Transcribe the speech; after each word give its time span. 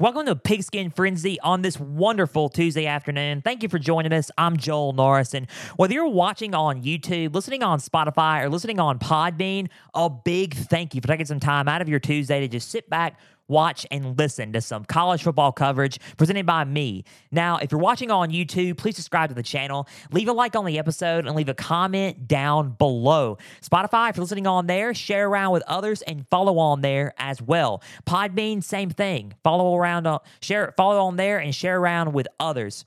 Welcome 0.00 0.24
to 0.24 0.34
Pigskin 0.34 0.88
Frenzy 0.88 1.38
on 1.40 1.60
this 1.60 1.78
wonderful 1.78 2.48
Tuesday 2.48 2.86
afternoon. 2.86 3.42
Thank 3.42 3.62
you 3.62 3.68
for 3.68 3.78
joining 3.78 4.14
us. 4.14 4.30
I'm 4.38 4.56
Joel 4.56 4.94
Norris. 4.94 5.34
And 5.34 5.46
whether 5.76 5.92
you're 5.92 6.08
watching 6.08 6.54
on 6.54 6.82
YouTube, 6.82 7.34
listening 7.34 7.62
on 7.62 7.80
Spotify, 7.80 8.42
or 8.42 8.48
listening 8.48 8.80
on 8.80 8.98
Podbean, 8.98 9.68
a 9.92 10.08
big 10.08 10.54
thank 10.54 10.94
you 10.94 11.02
for 11.02 11.08
taking 11.08 11.26
some 11.26 11.38
time 11.38 11.68
out 11.68 11.82
of 11.82 11.88
your 11.90 11.98
Tuesday 11.98 12.40
to 12.40 12.48
just 12.48 12.70
sit 12.70 12.88
back, 12.88 13.20
watch, 13.50 13.86
and 13.90 14.16
listen 14.16 14.54
to 14.54 14.62
some 14.62 14.86
college 14.86 15.22
football 15.22 15.52
coverage 15.52 15.98
presented 16.16 16.46
by 16.46 16.64
me. 16.64 17.04
Now, 17.30 17.58
if 17.58 17.70
you're 17.70 17.80
watching 17.80 18.10
on 18.10 18.30
YouTube, 18.30 18.78
please 18.78 18.96
subscribe 18.96 19.28
to 19.28 19.34
the 19.34 19.42
channel, 19.42 19.86
leave 20.10 20.28
a 20.28 20.32
like 20.32 20.56
on 20.56 20.64
the 20.64 20.78
episode, 20.78 21.26
and 21.26 21.36
leave 21.36 21.50
a 21.50 21.54
comment 21.54 22.26
down 22.26 22.70
below. 22.78 23.36
Spotify, 23.60 24.08
if 24.08 24.16
you're 24.16 24.22
listening 24.22 24.46
on 24.46 24.66
there, 24.66 24.94
share 24.94 25.28
around 25.28 25.52
with 25.52 25.62
others 25.66 26.00
and 26.02 26.26
follow 26.30 26.58
on 26.58 26.80
there 26.80 27.12
as 27.18 27.42
well. 27.42 27.82
Podbean, 28.06 28.62
same 28.62 28.88
thing. 28.88 29.34
Follow 29.42 29.76
around, 29.76 30.06
on, 30.06 30.20
share, 30.40 30.72
follow 30.76 31.04
on 31.04 31.16
there 31.16 31.38
and 31.38 31.54
share 31.54 31.78
around 31.78 32.12
with 32.12 32.28
others. 32.38 32.84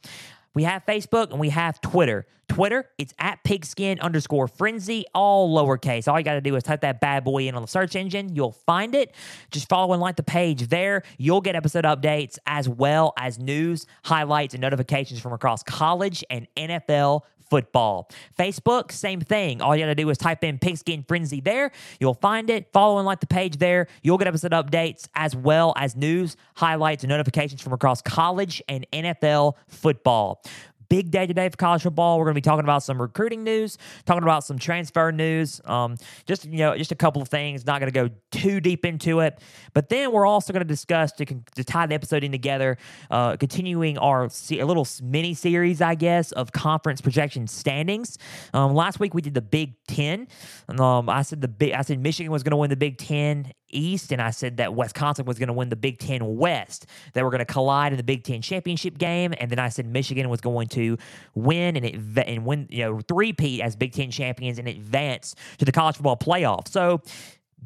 We 0.53 0.63
have 0.63 0.85
Facebook 0.85 1.31
and 1.31 1.39
we 1.39 1.49
have 1.49 1.81
Twitter. 1.81 2.27
Twitter, 2.47 2.89
it's 2.97 3.13
at 3.17 3.43
pigskin 3.43 3.99
underscore 3.99 4.47
frenzy, 4.47 5.05
all 5.15 5.55
lowercase. 5.55 6.07
All 6.07 6.19
you 6.19 6.23
got 6.23 6.33
to 6.33 6.41
do 6.41 6.55
is 6.55 6.63
type 6.63 6.81
that 6.81 6.99
bad 6.99 7.23
boy 7.23 7.47
in 7.47 7.55
on 7.55 7.61
the 7.61 7.67
search 7.67 7.95
engine. 7.95 8.35
You'll 8.35 8.51
find 8.51 8.93
it. 8.93 9.15
Just 9.49 9.67
follow 9.67 9.93
and 9.93 10.01
like 10.01 10.17
the 10.17 10.23
page 10.23 10.67
there. 10.67 11.03
You'll 11.17 11.41
get 11.41 11.55
episode 11.55 11.85
updates 11.85 12.37
as 12.45 12.69
well 12.69 13.13
as 13.17 13.39
news, 13.39 13.87
highlights, 14.03 14.53
and 14.53 14.61
notifications 14.61 15.19
from 15.19 15.33
across 15.33 15.63
college 15.63 16.23
and 16.29 16.47
NFL 16.55 17.21
football. 17.53 18.09
Facebook, 18.35 18.91
same 18.91 19.21
thing. 19.21 19.61
All 19.61 19.75
you 19.75 19.83
got 19.83 19.89
to 19.89 19.93
do 19.93 20.09
is 20.09 20.17
type 20.17 20.43
in 20.43 20.57
Pigskin 20.57 21.03
Frenzy 21.07 21.39
there. 21.39 21.71
You'll 21.99 22.15
find 22.15 22.49
it. 22.49 22.67
Follow 22.73 22.97
and 22.97 23.05
like 23.05 23.19
the 23.19 23.27
page 23.27 23.57
there. 23.57 23.85
You'll 24.01 24.17
get 24.17 24.25
episode 24.25 24.53
updates 24.53 25.07
as 25.13 25.35
well 25.35 25.71
as 25.77 25.95
news, 25.95 26.35
highlights, 26.55 27.03
and 27.03 27.09
notifications 27.09 27.61
from 27.61 27.73
across 27.73 28.01
college 28.01 28.59
and 28.67 28.87
NFL 28.91 29.53
football 29.67 30.41
big 30.89 31.11
day 31.11 31.25
today 31.25 31.49
for 31.49 31.57
college 31.57 31.83
football. 31.83 32.17
We're 32.17 32.25
going 32.25 32.35
to 32.35 32.37
be 32.37 32.41
talking 32.41 32.63
about 32.63 32.83
some 32.83 33.01
recruiting 33.01 33.43
news, 33.43 33.77
talking 34.05 34.23
about 34.23 34.43
some 34.43 34.57
transfer 34.57 35.11
news, 35.11 35.61
um, 35.65 35.97
just 36.25 36.45
you 36.45 36.59
know, 36.59 36.77
just 36.77 36.91
a 36.91 36.95
couple 36.95 37.21
of 37.21 37.29
things. 37.29 37.65
Not 37.65 37.79
going 37.79 37.91
to 37.91 38.09
go 38.09 38.13
too 38.31 38.59
deep 38.59 38.85
into 38.85 39.19
it, 39.19 39.39
but 39.73 39.89
then 39.89 40.11
we're 40.11 40.25
also 40.25 40.53
going 40.53 40.61
to 40.61 40.67
discuss 40.67 41.11
to, 41.13 41.25
to 41.25 41.63
tie 41.63 41.85
the 41.85 41.95
episode 41.95 42.23
in 42.23 42.31
together, 42.31 42.77
uh, 43.11 43.37
continuing 43.37 43.97
our 43.97 44.29
a 44.51 44.63
little 44.63 44.87
mini 45.01 45.33
series, 45.33 45.81
I 45.81 45.95
guess, 45.95 46.31
of 46.31 46.51
conference 46.51 47.01
projection 47.01 47.47
standings. 47.47 48.17
Um, 48.53 48.73
last 48.73 48.99
week 48.99 49.13
we 49.13 49.21
did 49.21 49.33
the 49.33 49.41
Big 49.41 49.75
Ten. 49.87 50.27
Um, 50.67 51.09
I 51.09 51.21
said 51.21 51.41
the 51.41 51.47
big, 51.47 51.73
I 51.73 51.81
said 51.81 51.99
Michigan 51.99 52.31
was 52.31 52.43
going 52.43 52.51
to 52.51 52.57
win 52.57 52.69
the 52.69 52.75
Big 52.75 52.97
Ten 52.97 53.51
East, 53.69 54.11
and 54.11 54.21
I 54.21 54.31
said 54.31 54.57
that 54.57 54.73
Wisconsin 54.73 55.25
was 55.25 55.39
going 55.39 55.47
to 55.47 55.53
win 55.53 55.69
the 55.69 55.75
Big 55.75 55.99
Ten 55.99 56.37
West. 56.37 56.85
They 57.13 57.23
were 57.23 57.29
going 57.29 57.39
to 57.39 57.45
collide 57.45 57.91
in 57.91 57.97
the 57.97 58.03
Big 58.03 58.23
Ten 58.23 58.41
championship 58.41 58.97
game, 58.97 59.33
and 59.39 59.49
then 59.49 59.59
I 59.59 59.69
said 59.69 59.85
Michigan 59.85 60.29
was 60.29 60.41
going 60.41 60.67
to 60.73 60.97
win 61.35 61.75
and 61.75 61.85
it 61.85 61.95
and 62.27 62.45
win 62.45 62.67
you 62.69 62.83
know 62.83 62.99
three-peat 63.01 63.61
as 63.61 63.75
Big 63.75 63.93
Ten 63.93 64.11
champions 64.11 64.59
and 64.59 64.67
advance 64.67 65.35
to 65.57 65.65
the 65.65 65.71
college 65.71 65.95
football 65.95 66.17
playoff. 66.17 66.67
So 66.67 67.01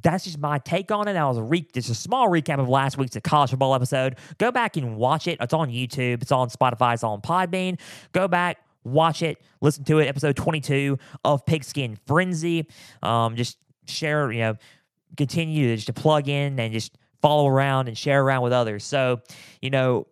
that's 0.02 0.24
just 0.26 0.38
my 0.38 0.60
take 0.60 0.92
on 0.92 1.08
it. 1.08 1.14
That 1.14 1.24
was 1.24 1.38
a 1.38 1.44
re- 1.44 1.68
just 1.74 1.90
a 1.90 1.96
small 1.96 2.30
recap 2.30 2.60
of 2.60 2.70
last 2.70 2.98
week's 2.98 3.18
college 3.24 3.50
football 3.50 3.74
episode. 3.74 4.18
Go 4.38 4.52
back 4.52 4.78
and 4.78 4.96
watch 4.96 5.28
it. 5.28 5.38
It's 5.42 5.54
on 5.54 5.70
YouTube. 5.70 6.22
It's 6.22 6.32
on 6.32 6.50
Spotify. 6.50 6.94
It's 6.94 7.04
on 7.04 7.22
Podbean. 7.22 7.80
Go 8.12 8.28
back, 8.28 8.60
watch 8.84 9.22
it, 9.22 9.42
listen 9.62 9.84
to 9.86 10.00
it. 10.00 10.08
Episode 10.08 10.36
22 10.36 10.98
of 11.26 11.46
Pigskin 11.46 11.98
Frenzy. 12.06 12.68
Um, 13.02 13.36
just 13.36 13.58
share, 13.88 14.32
you 14.32 14.40
know, 14.40 14.56
continue 15.16 15.76
just 15.76 15.88
to 15.88 15.94
plug 15.94 16.28
in 16.28 16.60
and 16.60 16.74
just 16.74 16.98
follow 17.22 17.48
around 17.48 17.88
and 17.88 17.98
share 17.98 18.22
around 18.22 18.44
with 18.44 18.54
others. 18.54 18.84
So, 18.84 19.22
you 19.62 19.70
know, 19.70 20.08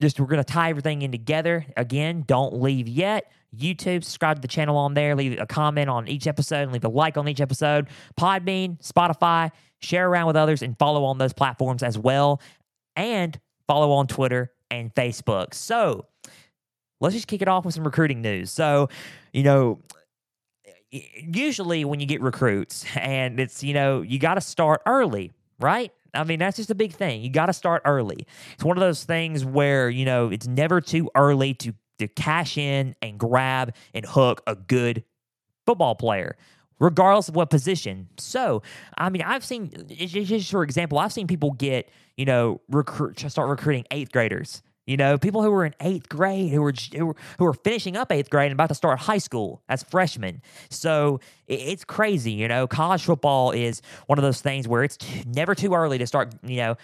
just 0.00 0.18
we're 0.20 0.26
going 0.26 0.42
to 0.42 0.44
tie 0.44 0.70
everything 0.70 1.02
in 1.02 1.12
together. 1.12 1.66
Again, 1.76 2.24
don't 2.26 2.60
leave 2.60 2.88
yet. 2.88 3.30
YouTube, 3.56 4.02
subscribe 4.02 4.36
to 4.38 4.42
the 4.42 4.48
channel 4.48 4.76
on 4.76 4.94
there, 4.94 5.14
leave 5.14 5.38
a 5.38 5.46
comment 5.46 5.88
on 5.88 6.08
each 6.08 6.26
episode, 6.26 6.62
and 6.62 6.72
leave 6.72 6.84
a 6.84 6.88
like 6.88 7.16
on 7.16 7.28
each 7.28 7.40
episode. 7.40 7.88
Podbean, 8.18 8.80
Spotify, 8.82 9.50
share 9.80 10.08
around 10.08 10.26
with 10.26 10.36
others, 10.36 10.62
and 10.62 10.76
follow 10.78 11.04
on 11.04 11.18
those 11.18 11.32
platforms 11.32 11.82
as 11.82 11.96
well. 11.96 12.40
And 12.96 13.38
follow 13.66 13.92
on 13.92 14.06
Twitter 14.06 14.52
and 14.70 14.92
Facebook. 14.94 15.54
So 15.54 16.06
let's 17.00 17.14
just 17.14 17.28
kick 17.28 17.42
it 17.42 17.48
off 17.48 17.64
with 17.64 17.74
some 17.74 17.84
recruiting 17.84 18.22
news. 18.22 18.50
So, 18.50 18.88
you 19.32 19.42
know, 19.42 19.80
usually 20.90 21.84
when 21.84 22.00
you 22.00 22.06
get 22.06 22.20
recruits 22.20 22.84
and 22.96 23.40
it's, 23.40 23.62
you 23.62 23.74
know, 23.74 24.02
you 24.02 24.18
got 24.18 24.34
to 24.34 24.40
start 24.40 24.82
early, 24.86 25.32
right? 25.60 25.92
I 26.14 26.24
mean, 26.24 26.38
that's 26.38 26.56
just 26.56 26.70
a 26.70 26.74
big 26.74 26.92
thing. 26.92 27.22
You 27.22 27.30
got 27.30 27.46
to 27.46 27.52
start 27.52 27.82
early. 27.84 28.26
It's 28.54 28.64
one 28.64 28.76
of 28.76 28.80
those 28.80 29.04
things 29.04 29.44
where, 29.44 29.88
you 29.90 30.04
know, 30.04 30.28
it's 30.28 30.46
never 30.46 30.80
too 30.80 31.10
early 31.16 31.54
to, 31.54 31.74
to 31.98 32.08
cash 32.08 32.56
in 32.56 32.94
and 33.02 33.18
grab 33.18 33.74
and 33.92 34.04
hook 34.06 34.42
a 34.46 34.54
good 34.54 35.04
football 35.66 35.94
player, 35.94 36.36
regardless 36.78 37.28
of 37.28 37.36
what 37.36 37.50
position. 37.50 38.08
So, 38.18 38.62
I 38.98 39.10
mean, 39.10 39.22
I've 39.22 39.44
seen, 39.44 39.70
just 39.88 40.50
for 40.50 40.62
example, 40.62 40.98
I've 40.98 41.12
seen 41.12 41.26
people 41.26 41.52
get, 41.52 41.90
you 42.16 42.24
know, 42.24 42.60
recruit, 42.68 43.18
start 43.18 43.48
recruiting 43.48 43.84
eighth 43.90 44.12
graders 44.12 44.62
you 44.86 44.96
know, 44.96 45.16
people 45.16 45.42
who 45.42 45.50
were 45.50 45.64
in 45.64 45.74
eighth 45.80 46.08
grade, 46.08 46.50
who 46.50 46.60
were 46.60 46.74
who 46.94 47.14
were, 47.38 47.54
finishing 47.54 47.96
up 47.96 48.12
eighth 48.12 48.28
grade 48.28 48.46
and 48.46 48.52
about 48.52 48.68
to 48.68 48.74
start 48.74 48.98
high 48.98 49.18
school 49.18 49.62
as 49.68 49.82
freshmen. 49.82 50.42
So 50.70 51.20
it's 51.46 51.84
crazy. 51.84 52.32
You 52.32 52.48
know, 52.48 52.66
college 52.66 53.04
football 53.04 53.52
is 53.52 53.80
one 54.06 54.18
of 54.18 54.22
those 54.22 54.40
things 54.40 54.68
where 54.68 54.84
it's 54.84 54.98
never 55.26 55.54
too 55.54 55.74
early 55.74 55.98
to 55.98 56.06
start. 56.06 56.34
You 56.42 56.56
know, 56.56 56.76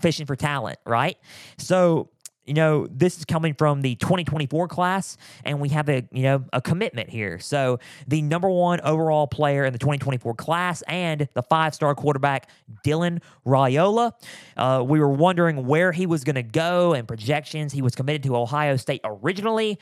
fishing 0.00 0.26
for 0.26 0.36
talent, 0.36 0.78
right? 0.86 1.16
So 1.58 2.08
you 2.44 2.54
know, 2.54 2.86
this 2.90 3.18
is 3.18 3.24
coming 3.24 3.54
from 3.54 3.82
the 3.82 3.94
2024 3.96 4.68
class, 4.68 5.16
and 5.44 5.60
we 5.60 5.68
have 5.70 5.88
a 5.88 6.06
you 6.10 6.22
know 6.22 6.44
a 6.52 6.60
commitment 6.60 7.10
here. 7.10 7.38
So 7.38 7.78
the 8.08 8.22
number 8.22 8.48
one 8.48 8.80
overall 8.80 9.26
player 9.26 9.64
in 9.64 9.72
the 9.72 9.78
2024 9.78 10.34
class 10.34 10.82
and 10.82 11.28
the 11.34 11.42
five-star 11.42 11.94
quarterback 11.94 12.48
Dylan 12.84 13.20
Raiola. 13.46 14.12
Uh, 14.56 14.82
we 14.86 15.00
were 15.00 15.10
wondering 15.10 15.66
where 15.66 15.92
he 15.92 16.06
was 16.06 16.24
going 16.24 16.36
to 16.36 16.42
go 16.42 16.94
and 16.94 17.06
projections. 17.06 17.72
He 17.72 17.82
was 17.82 17.94
committed 17.94 18.22
to 18.24 18.36
Ohio 18.36 18.76
State 18.76 19.00
originally, 19.04 19.78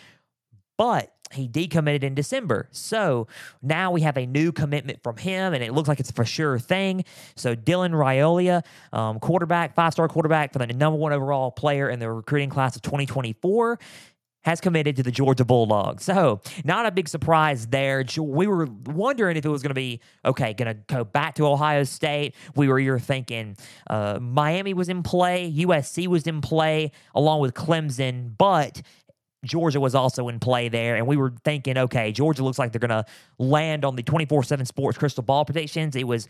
but 0.79 1.13
he 1.33 1.47
decommitted 1.47 2.03
in 2.03 2.15
December. 2.15 2.69
So 2.73 3.27
now 3.61 3.91
we 3.91 4.01
have 4.01 4.17
a 4.17 4.25
new 4.25 4.51
commitment 4.51 5.03
from 5.03 5.19
him, 5.19 5.53
and 5.53 5.63
it 5.63 5.75
looks 5.75 5.89
like 5.89 6.01
it's 6.01 6.09
a 6.09 6.15
for 6.15 6.25
sure 6.25 6.59
thing. 6.59 7.05
So 7.37 7.55
Dylan 7.55 7.93
Raiola, 7.93 8.65
um, 8.99 9.21
quarterback, 9.21 9.75
five 9.75 9.93
star 9.93 10.09
quarterback 10.09 10.55
for 10.55 10.59
the 10.59 10.67
number 10.69 10.99
one 10.99 11.13
overall 11.13 11.51
player 11.51 11.91
in 11.91 11.99
the 11.99 12.11
recruiting 12.11 12.49
class 12.49 12.77
of 12.77 12.83
2024 12.83 13.79
has 14.45 14.61
committed 14.61 14.97
to 14.97 15.03
the 15.03 15.11
Georgia 15.11 15.45
Bulldogs. 15.45 16.05
So, 16.05 16.41
not 16.65 16.87
a 16.87 16.91
big 16.91 17.09
surprise 17.09 17.67
there. 17.67 18.05
We 18.17 18.47
were 18.47 18.67
wondering 18.87 19.37
if 19.37 19.45
it 19.45 19.49
was 19.49 19.63
going 19.63 19.71
to 19.71 19.75
be, 19.75 20.01
okay, 20.25 20.55
going 20.55 20.75
to 20.75 20.81
go 20.87 21.05
back 21.05 21.35
to 21.35 21.47
Ohio 21.47 21.85
State. 21.85 22.35
We 22.55 22.69
were 22.69 22.79
here 22.79 22.99
thinking 22.99 23.57
uh, 23.91 24.19
Miami 24.23 24.73
was 24.73 24.89
in 24.89 25.03
play, 25.03 25.53
USC 25.55 26.07
was 26.07 26.27
in 26.27 26.41
play, 26.41 26.93
along 27.15 27.41
with 27.41 27.53
Clemson, 27.53 28.39
but 28.39 28.81
Georgia 29.45 29.81
was 29.81 29.95
also 29.95 30.29
in 30.29 30.41
play 30.41 30.69
there, 30.69 30.97
and 30.97 31.07
we 31.07 31.17
were 31.17 31.33
thinking, 31.45 31.79
okay, 31.79 32.11
Georgia 32.13 32.43
looks 32.43 32.59
like 32.59 32.73
they're 32.73 32.81
going 32.81 32.91
to 32.91 33.05
land 33.39 33.85
on 33.85 33.97
the 33.97 34.03
24 34.03 34.43
7 34.43 34.67
sports 34.67 34.99
crystal 34.99 35.23
ball 35.23 35.45
predictions. 35.45 35.95
It 35.95 36.07
was 36.07 36.29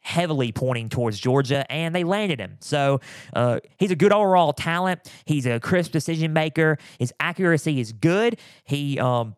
heavily 0.00 0.50
pointing 0.50 0.88
towards 0.88 1.18
Georgia, 1.18 1.70
and 1.70 1.94
they 1.94 2.04
landed 2.04 2.40
him. 2.40 2.56
So 2.60 3.00
uh, 3.32 3.60
he's 3.78 3.92
a 3.92 3.96
good 3.96 4.12
overall 4.12 4.52
talent. 4.52 5.00
He's 5.24 5.46
a 5.46 5.60
crisp 5.60 5.92
decision 5.92 6.32
maker. 6.32 6.78
His 6.98 7.12
accuracy 7.20 7.80
is 7.80 7.92
good. 7.92 8.38
He, 8.64 8.98
um, 8.98 9.36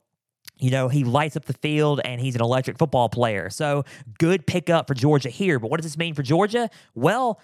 you 0.59 0.71
know, 0.71 0.89
he 0.89 1.05
lights 1.05 1.37
up 1.37 1.45
the 1.45 1.55
field 1.55 2.01
and 2.05 2.21
he's 2.21 2.35
an 2.37 2.41
electric 2.41 2.79
football 2.79 3.09
player. 3.09 3.51
So 3.51 3.85
good 4.19 4.47
pickup 4.47 4.87
for 4.87 4.95
Georgia 4.95 5.29
here. 5.29 5.59
But 5.59 5.71
what 5.71 5.79
does 5.79 5.85
this 5.85 5.99
mean 5.99 6.15
for 6.15 6.23
Georgia? 6.23 6.71
Well, 6.95 7.41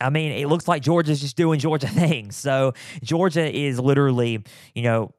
I 0.00 0.10
mean, 0.10 0.32
it 0.32 0.48
looks 0.48 0.68
like 0.68 0.82
Georgia's 0.82 1.20
just 1.20 1.36
doing 1.36 1.58
Georgia 1.58 1.88
things. 1.88 2.36
So 2.36 2.74
Georgia 3.02 3.50
is 3.54 3.78
literally, 3.78 4.44
you 4.74 4.82
know, 4.82 5.14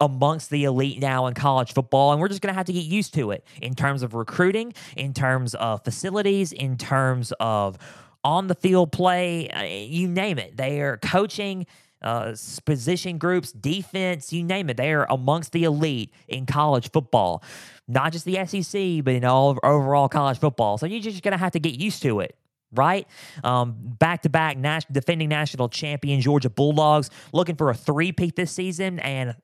amongst 0.00 0.50
the 0.50 0.64
elite 0.64 1.00
now 1.00 1.26
in 1.26 1.34
college 1.34 1.72
football, 1.72 2.12
and 2.12 2.20
we're 2.20 2.28
just 2.28 2.40
going 2.40 2.52
to 2.52 2.56
have 2.56 2.66
to 2.66 2.72
get 2.72 2.84
used 2.84 3.14
to 3.14 3.32
it 3.32 3.44
in 3.60 3.74
terms 3.74 4.02
of 4.02 4.14
recruiting, 4.14 4.72
in 4.96 5.12
terms 5.12 5.54
of 5.56 5.82
facilities, 5.84 6.52
in 6.52 6.76
terms 6.76 7.32
of 7.40 7.78
on 8.22 8.46
the 8.46 8.54
field 8.54 8.92
play, 8.92 9.48
uh, 9.50 9.62
you 9.62 10.08
name 10.08 10.38
it. 10.38 10.56
They 10.56 10.80
are 10.80 10.96
coaching. 10.98 11.66
Uh, 12.00 12.32
position 12.64 13.18
groups, 13.18 13.50
defense, 13.50 14.32
you 14.32 14.44
name 14.44 14.70
it. 14.70 14.76
They 14.76 14.92
are 14.92 15.04
amongst 15.10 15.50
the 15.50 15.64
elite 15.64 16.12
in 16.28 16.46
college 16.46 16.92
football, 16.92 17.42
not 17.88 18.12
just 18.12 18.24
the 18.24 18.36
SEC, 18.46 19.02
but 19.04 19.14
in 19.14 19.24
all 19.24 19.58
overall 19.64 20.08
college 20.08 20.38
football. 20.38 20.78
So 20.78 20.86
you're 20.86 21.00
just 21.00 21.24
going 21.24 21.32
to 21.32 21.38
have 21.38 21.50
to 21.54 21.58
get 21.58 21.74
used 21.74 22.00
to 22.02 22.20
it 22.20 22.36
right? 22.72 23.06
Back 23.42 24.22
to 24.22 24.28
back 24.28 24.56
defending 24.90 25.28
national 25.28 25.68
champion 25.68 26.20
Georgia 26.20 26.50
Bulldogs 26.50 27.10
looking 27.32 27.56
for 27.56 27.70
a 27.70 27.74
three-peat 27.74 28.36
this 28.36 28.52
season. 28.52 28.98
And 29.00 29.36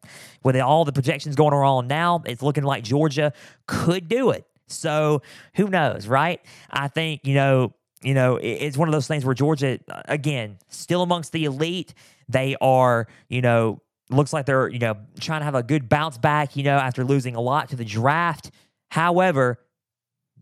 with 0.42 0.56
all 0.60 0.84
the 0.84 0.92
projections 0.92 1.36
going 1.36 1.54
on 1.54 1.86
now, 1.86 2.22
it's 2.26 2.42
looking 2.42 2.64
like 2.64 2.84
Georgia 2.84 3.32
could 3.66 4.08
do 4.08 4.30
it. 4.30 4.46
So 4.66 5.22
who 5.56 5.68
knows, 5.68 6.06
right? 6.06 6.40
I 6.70 6.88
think, 6.88 7.26
you 7.26 7.34
know, 7.34 7.74
you 8.02 8.14
know, 8.14 8.36
it's 8.36 8.76
one 8.76 8.88
of 8.88 8.92
those 8.92 9.06
things 9.06 9.24
where 9.24 9.34
Georgia, 9.34 9.78
uh, 9.90 10.02
again, 10.06 10.58
still 10.68 11.02
amongst 11.02 11.32
the 11.32 11.44
elite. 11.44 11.94
They 12.28 12.56
are, 12.60 13.06
you 13.28 13.40
know, 13.40 13.80
looks 14.10 14.32
like 14.34 14.44
they're, 14.44 14.68
you 14.68 14.78
know, 14.78 14.96
trying 15.20 15.40
to 15.40 15.44
have 15.46 15.54
a 15.54 15.62
good 15.62 15.88
bounce 15.88 16.18
back, 16.18 16.56
you 16.56 16.64
know, 16.64 16.76
after 16.76 17.04
losing 17.04 17.34
a 17.34 17.40
lot 17.40 17.70
to 17.70 17.76
the 17.76 17.84
draft. 17.84 18.50
However, 18.90 19.58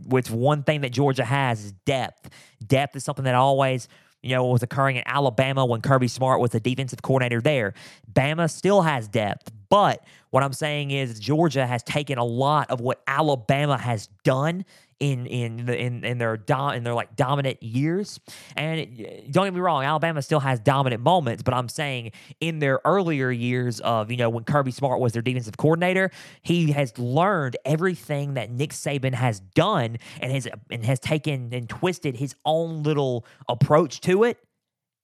which 0.07 0.31
one 0.31 0.63
thing 0.63 0.83
that 0.83 0.91
Georgia 0.91 1.25
has 1.25 1.65
is 1.65 1.73
depth. 1.85 2.31
Depth 2.67 2.97
is 2.97 3.05
something 3.05 3.25
that 3.25 3.35
always, 3.35 3.89
you 4.23 4.35
know, 4.35 4.47
was 4.47 4.63
occurring 4.63 4.97
in 4.97 5.03
Alabama 5.07 5.65
when 5.65 5.81
Kirby 5.81 6.09
Smart 6.09 6.41
was 6.41 6.51
the 6.51 6.61
defensive 6.61 7.03
coordinator 7.03 7.41
there. 7.41 7.75
Bama 8.13 8.51
still 8.51 8.83
has 8.83 9.09
depth, 9.09 9.51
but 9.69 10.05
what 10.31 10.43
I'm 10.43 10.53
saying 10.53 10.91
is 10.91 11.19
Georgia 11.21 11.67
has 11.67 11.83
taken 11.83 12.19
a 12.19 12.25
lot 12.25 12.71
of 12.71 12.81
what 12.81 13.03
Alabama 13.07 13.79
has 13.79 14.09
done 14.25 14.65
in 15.03 15.27
in 15.27 15.69
in 15.69 16.05
in 16.05 16.19
their 16.19 16.35
in 16.35 16.85
their 16.85 16.95
like 16.95 17.17
dominant 17.17 17.61
years. 17.61 18.21
And 18.57 18.97
don't 19.33 19.47
get 19.47 19.53
me 19.53 19.61
wrong, 19.61 19.83
Alabama 19.83 20.23
still 20.23 20.39
has 20.39 20.61
dominant 20.61 21.03
moments, 21.03 21.43
but 21.43 21.53
I'm 21.53 21.69
saying 21.69 22.13
in 22.41 22.61
their 22.61 22.81
earlier 22.85 23.31
years 23.33 23.81
of 23.81 24.13
you 24.13 24.17
know 24.17 24.31
when 24.31 24.45
Kirby 24.45 24.71
Smart 24.71 25.01
was 25.01 25.13
their 25.13 25.23
defensive 25.23 25.57
coordinator, 25.57 26.13
he 26.43 26.71
has 26.71 26.97
learned 26.99 27.57
everything 27.65 28.35
that 28.35 28.51
Nick 28.51 28.71
Saban 28.71 29.13
has 29.13 29.41
done 29.41 29.99
and 30.21 30.33
has 30.33 30.47
and 30.71 30.85
has 30.85 31.01
taken 31.01 31.53
and 31.53 31.69
twisted 31.69 32.17
his 32.17 32.37
own 32.45 32.85
little 32.85 33.27
approach 33.49 34.01
to 34.03 34.23
it 34.23 34.39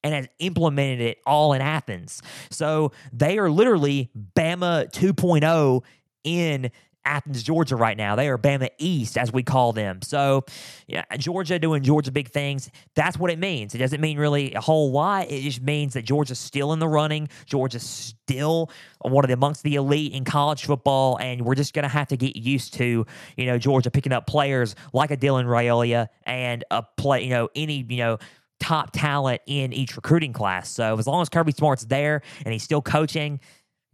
and 0.04 0.14
has 0.14 0.28
implemented 0.38 1.00
it 1.00 1.18
all 1.26 1.54
in 1.54 1.60
Athens. 1.60 2.22
So 2.50 2.92
they 3.12 3.36
are 3.36 3.50
literally 3.50 4.10
Bama 4.36 4.88
2.0 4.92 5.82
in 6.22 6.70
Athens, 7.08 7.42
Georgia 7.42 7.74
right 7.74 7.96
now. 7.96 8.14
They 8.16 8.28
are 8.28 8.36
Bama 8.36 8.68
East, 8.76 9.16
as 9.16 9.32
we 9.32 9.42
call 9.42 9.72
them. 9.72 10.02
So, 10.02 10.44
yeah, 10.86 11.04
Georgia 11.16 11.58
doing 11.58 11.82
Georgia 11.82 12.12
big 12.12 12.28
things. 12.28 12.70
That's 12.94 13.18
what 13.18 13.30
it 13.30 13.38
means. 13.38 13.74
It 13.74 13.78
doesn't 13.78 14.00
mean 14.00 14.18
really 14.18 14.52
a 14.52 14.60
whole 14.60 14.92
lot. 14.92 15.30
It 15.30 15.40
just 15.40 15.62
means 15.62 15.94
that 15.94 16.04
Georgia's 16.04 16.38
still 16.38 16.74
in 16.74 16.78
the 16.78 16.88
running. 16.88 17.30
Georgia's 17.46 17.82
still 17.82 18.70
one 19.00 19.24
of 19.24 19.28
the 19.28 19.34
amongst 19.34 19.62
the 19.62 19.76
elite 19.76 20.12
in 20.12 20.24
college 20.24 20.66
football, 20.66 21.16
and 21.18 21.42
we're 21.42 21.54
just 21.54 21.72
to 21.84 21.88
have 21.88 22.08
to 22.08 22.16
get 22.16 22.36
used 22.36 22.74
to, 22.74 23.06
you 23.36 23.46
know, 23.46 23.56
Georgia 23.56 23.90
picking 23.90 24.12
up 24.12 24.26
players 24.26 24.74
like 24.92 25.10
a 25.10 25.16
Dylan 25.16 25.46
Raiola 25.46 26.08
and 26.24 26.64
a 26.70 26.82
play, 26.82 27.24
you 27.24 27.30
know, 27.30 27.48
any, 27.54 27.86
you 27.88 27.96
know, 27.96 28.18
top 28.60 28.90
talent 28.92 29.40
in 29.46 29.72
each 29.72 29.96
recruiting 29.96 30.32
class. 30.32 30.68
So 30.68 30.98
as 30.98 31.06
long 31.06 31.22
as 31.22 31.28
Kirby 31.28 31.52
Smart's 31.52 31.84
there 31.84 32.22
and 32.44 32.52
he's 32.52 32.62
still 32.62 32.82
coaching, 32.82 33.40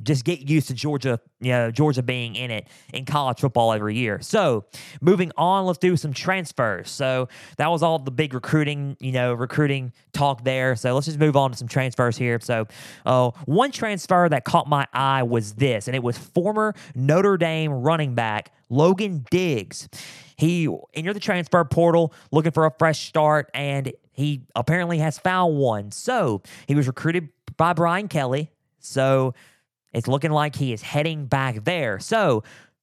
just 0.03 0.25
get 0.25 0.49
used 0.49 0.69
to 0.69 0.75
Georgia, 0.75 1.21
you 1.41 1.51
know, 1.53 1.71
Georgia 1.71 2.03
being 2.03 2.35
in 2.35 2.51
it 2.51 2.67
in 2.93 3.05
college 3.05 3.41
football 3.41 3.73
every 3.73 3.97
year. 3.97 4.21
So, 4.21 4.65
moving 5.01 5.31
on, 5.37 5.67
let's 5.67 5.79
do 5.79 5.97
some 5.97 6.13
transfers. 6.13 6.91
So, 6.91 7.29
that 7.59 7.71
was 7.71 7.83
all 7.83 7.99
the 7.99 8.11
big 8.11 8.35
recruiting, 8.35 8.97
you 9.01 9.13
know, 9.13 9.35
recruiting 9.35 9.93
talk 10.13 10.45
there. 10.45 10.75
So, 10.75 10.95
let's 10.95 11.07
just 11.07 11.19
move 11.19 11.37
on 11.37 11.53
to 11.53 11.57
some 11.57 11.69
transfers 11.69 12.17
here. 12.17 12.41
So, 12.41 12.67
uh, 13.07 13.31
one 13.45 13.71
transfer 13.71 14.29
that 14.29 14.45
caught 14.45 14.69
my 14.69 14.87
eye 14.93 15.23
was 15.23 15.55
this, 15.55 15.87
and 15.87 15.95
it 15.95 16.03
was 16.03 16.19
former 16.19 16.75
Notre 16.95 17.37
Dame 17.37 17.73
running 17.73 18.15
back 18.15 18.53
Logan 18.69 19.25
Diggs. 19.31 19.89
He 20.37 20.69
entered 20.95 21.15
the 21.15 21.21
transfer 21.21 21.65
portal 21.65 22.13
looking 22.33 22.53
for 22.53 22.67
a 22.67 22.73
fresh 22.79 23.07
start, 23.07 23.49
and 23.55 23.93
he 24.13 24.43
apparently 24.57 24.99
has 24.99 25.19
found 25.19 25.57
one. 25.57 25.93
So, 25.93 26.43
he 26.67 26.75
was 26.75 26.89
recruited 26.89 27.29
by 27.57 27.75
Brian 27.75 28.09
Kelly. 28.09 28.51
So, 28.81 29.35
it's 29.95 30.09
looking 30.09 30.31
like 30.31 30.57
he 30.57 30.73
is 30.73 30.83
heading 30.83 31.27
back 31.27 31.65
there. 31.65 31.99
So, 31.99 32.43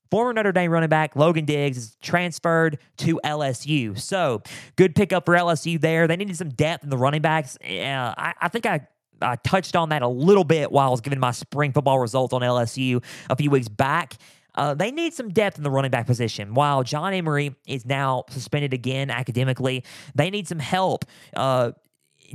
former 0.09 0.33
Notre 0.33 0.51
Dame 0.51 0.71
running 0.71 0.89
back 0.89 1.15
Logan 1.15 1.45
Diggs 1.45 1.77
is 1.77 1.97
transferred 2.01 2.79
to 2.97 3.19
LSU. 3.23 3.99
So, 3.99 4.41
good 4.75 4.95
pickup 4.95 5.25
for 5.25 5.35
LSU 5.35 5.79
there. 5.79 6.07
They 6.07 6.15
needed 6.15 6.37
some 6.37 6.49
depth 6.49 6.83
in 6.83 6.89
the 6.89 6.97
running 6.97 7.21
backs. 7.21 7.57
Uh, 7.63 8.13
I, 8.17 8.33
I 8.41 8.47
think 8.47 8.65
I 8.65 8.87
I 9.21 9.35
touched 9.35 9.75
on 9.75 9.89
that 9.89 10.01
a 10.01 10.07
little 10.07 10.43
bit 10.43 10.71
while 10.71 10.87
I 10.87 10.91
was 10.91 11.01
giving 11.01 11.19
my 11.19 11.31
spring 11.31 11.73
football 11.73 11.99
results 11.99 12.33
on 12.33 12.41
LSU 12.41 13.03
a 13.29 13.35
few 13.35 13.51
weeks 13.51 13.67
back. 13.67 14.15
Uh, 14.55 14.73
they 14.73 14.91
need 14.91 15.13
some 15.13 15.29
depth 15.29 15.57
in 15.57 15.63
the 15.63 15.71
running 15.71 15.91
back 15.91 16.05
position. 16.05 16.53
While 16.53 16.83
John 16.83 17.13
Emery 17.13 17.55
is 17.67 17.85
now 17.85 18.25
suspended 18.29 18.73
again 18.73 19.09
academically, 19.09 19.83
they 20.13 20.29
need 20.29 20.47
some 20.47 20.59
help. 20.59 21.05
Uh, 21.35 21.71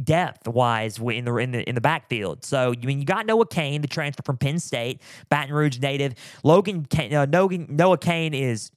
depth 0.04 0.48
wise 0.48 0.98
in 0.98 1.24
the 1.24 1.36
in 1.36 1.50
the 1.52 1.68
in 1.68 1.74
the 1.74 1.80
backfield. 1.80 2.44
So 2.44 2.72
I 2.72 2.86
mean, 2.86 2.98
you 2.98 3.04
got 3.04 3.26
Noah 3.26 3.46
Cain, 3.46 3.82
the 3.82 3.88
transfer 3.88 4.22
from 4.24 4.36
Penn 4.36 4.58
State, 4.58 5.00
Baton 5.28 5.54
Rouge 5.54 5.78
native. 5.78 6.14
Logan 6.42 6.86
uh, 6.92 7.26
Noah 7.26 7.98
Cain 7.98 8.34
is 8.34 8.70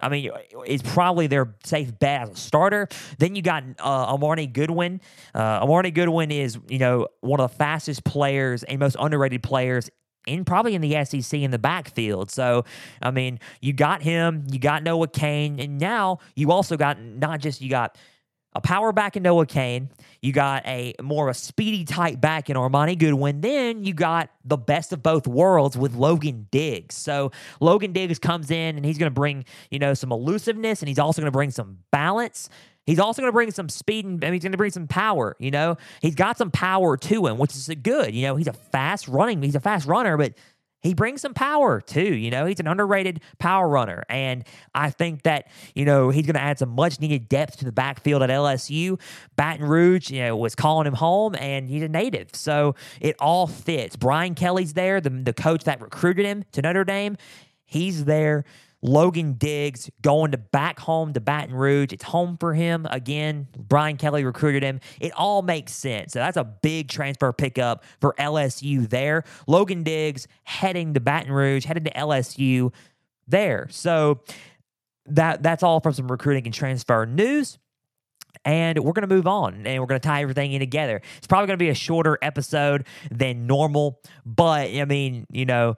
I 0.00 0.08
mean, 0.08 0.30
is 0.66 0.82
probably 0.82 1.26
their 1.26 1.54
safe 1.64 1.98
bet 1.98 2.22
as 2.22 2.30
a 2.30 2.36
starter. 2.36 2.88
Then 3.18 3.34
you 3.34 3.42
got 3.42 3.64
uh, 3.80 4.16
Armoni 4.16 4.52
Goodwin. 4.52 5.00
Uh, 5.34 5.66
Armoni 5.66 5.92
Goodwin 5.92 6.30
is, 6.30 6.56
you 6.68 6.78
know, 6.78 7.08
one 7.20 7.40
of 7.40 7.50
the 7.50 7.56
fastest 7.56 8.04
players 8.04 8.62
and 8.62 8.78
most 8.78 8.96
underrated 8.98 9.42
players 9.42 9.90
in 10.26 10.44
probably 10.44 10.74
in 10.74 10.82
the 10.82 11.04
SEC 11.04 11.40
in 11.40 11.50
the 11.50 11.58
backfield. 11.58 12.30
So, 12.30 12.64
I 13.02 13.10
mean, 13.10 13.40
you 13.60 13.72
got 13.72 14.02
him, 14.02 14.44
you 14.50 14.58
got 14.58 14.82
Noah 14.82 15.08
Cain, 15.08 15.58
and 15.58 15.78
now 15.78 16.18
you 16.36 16.52
also 16.52 16.76
got 16.76 17.00
not 17.00 17.40
just 17.40 17.60
you 17.60 17.70
got 17.70 17.96
a 18.58 18.60
power 18.60 18.92
back 18.92 19.16
in 19.16 19.22
Noah 19.22 19.46
Cain. 19.46 19.88
You 20.20 20.32
got 20.32 20.66
a 20.66 20.92
more 21.00 21.28
of 21.28 21.36
a 21.36 21.38
speedy 21.38 21.84
type 21.84 22.20
back 22.20 22.50
in 22.50 22.56
Armoni 22.56 22.98
Goodwin. 22.98 23.40
Then 23.40 23.84
you 23.84 23.94
got 23.94 24.30
the 24.44 24.56
best 24.56 24.92
of 24.92 25.00
both 25.00 25.28
worlds 25.28 25.78
with 25.78 25.94
Logan 25.94 26.48
Diggs. 26.50 26.96
So 26.96 27.30
Logan 27.60 27.92
Diggs 27.92 28.18
comes 28.18 28.50
in 28.50 28.76
and 28.76 28.84
he's 28.84 28.98
going 28.98 29.10
to 29.10 29.14
bring, 29.14 29.44
you 29.70 29.78
know, 29.78 29.94
some 29.94 30.10
elusiveness 30.10 30.82
and 30.82 30.88
he's 30.88 30.98
also 30.98 31.22
going 31.22 31.28
to 31.28 31.36
bring 31.36 31.52
some 31.52 31.78
balance. 31.92 32.50
He's 32.84 32.98
also 32.98 33.22
going 33.22 33.28
to 33.30 33.34
bring 33.34 33.52
some 33.52 33.68
speed 33.68 34.04
and 34.04 34.24
I 34.24 34.26
mean, 34.26 34.34
he's 34.34 34.42
going 34.42 34.52
to 34.52 34.58
bring 34.58 34.72
some 34.72 34.88
power. 34.88 35.36
You 35.38 35.52
know, 35.52 35.76
he's 36.02 36.16
got 36.16 36.36
some 36.36 36.50
power 36.50 36.96
to 36.96 37.26
him, 37.28 37.38
which 37.38 37.54
is 37.54 37.70
good. 37.80 38.12
You 38.12 38.26
know, 38.26 38.34
he's 38.34 38.48
a 38.48 38.52
fast 38.52 39.06
running, 39.06 39.40
he's 39.40 39.54
a 39.54 39.60
fast 39.60 39.86
runner, 39.86 40.16
but 40.16 40.34
he 40.80 40.94
brings 40.94 41.20
some 41.20 41.34
power 41.34 41.80
too. 41.80 42.14
You 42.14 42.30
know, 42.30 42.46
he's 42.46 42.60
an 42.60 42.68
underrated 42.68 43.20
power 43.38 43.68
runner. 43.68 44.04
And 44.08 44.44
I 44.74 44.90
think 44.90 45.22
that, 45.24 45.48
you 45.74 45.84
know, 45.84 46.10
he's 46.10 46.24
going 46.24 46.34
to 46.34 46.40
add 46.40 46.58
some 46.58 46.70
much 46.70 47.00
needed 47.00 47.28
depth 47.28 47.58
to 47.58 47.64
the 47.64 47.72
backfield 47.72 48.22
at 48.22 48.30
LSU. 48.30 49.00
Baton 49.36 49.66
Rouge, 49.66 50.10
you 50.10 50.22
know, 50.22 50.36
was 50.36 50.54
calling 50.54 50.86
him 50.86 50.94
home 50.94 51.34
and 51.34 51.68
he's 51.68 51.82
a 51.82 51.88
native. 51.88 52.30
So 52.34 52.76
it 53.00 53.16
all 53.18 53.46
fits. 53.46 53.96
Brian 53.96 54.34
Kelly's 54.34 54.74
there, 54.74 55.00
the, 55.00 55.10
the 55.10 55.32
coach 55.32 55.64
that 55.64 55.80
recruited 55.80 56.24
him 56.24 56.44
to 56.52 56.62
Notre 56.62 56.84
Dame. 56.84 57.16
He's 57.64 58.04
there. 58.04 58.44
Logan 58.82 59.34
Diggs 59.34 59.90
going 60.02 60.30
to 60.30 60.38
back 60.38 60.78
home 60.78 61.12
to 61.14 61.20
Baton 61.20 61.54
Rouge. 61.54 61.92
It's 61.92 62.04
home 62.04 62.36
for 62.38 62.54
him 62.54 62.86
again. 62.90 63.48
Brian 63.56 63.96
Kelly 63.96 64.24
recruited 64.24 64.62
him. 64.62 64.80
It 65.00 65.12
all 65.12 65.42
makes 65.42 65.72
sense. 65.72 66.12
So 66.12 66.20
that's 66.20 66.36
a 66.36 66.44
big 66.44 66.88
transfer 66.88 67.32
pickup 67.32 67.84
for 68.00 68.14
LSU 68.18 68.88
there. 68.88 69.24
Logan 69.46 69.82
Diggs 69.82 70.28
heading 70.44 70.94
to 70.94 71.00
Baton 71.00 71.32
Rouge, 71.32 71.64
headed 71.64 71.84
to 71.86 71.90
LSU 71.92 72.72
there. 73.26 73.66
So 73.70 74.20
that 75.06 75.42
that's 75.42 75.62
all 75.62 75.80
from 75.80 75.94
some 75.94 76.10
recruiting 76.10 76.46
and 76.46 76.54
transfer 76.54 77.06
news. 77.06 77.58
And 78.44 78.78
we're 78.78 78.92
going 78.92 79.08
to 79.08 79.14
move 79.14 79.26
on 79.26 79.66
and 79.66 79.80
we're 79.80 79.86
going 79.86 80.00
to 80.00 80.06
tie 80.06 80.22
everything 80.22 80.52
in 80.52 80.60
together. 80.60 81.02
It's 81.16 81.26
probably 81.26 81.48
going 81.48 81.58
to 81.58 81.64
be 81.64 81.70
a 81.70 81.74
shorter 81.74 82.18
episode 82.22 82.86
than 83.10 83.46
normal, 83.46 84.00
but 84.24 84.70
I 84.70 84.84
mean, 84.84 85.26
you 85.30 85.44
know, 85.44 85.76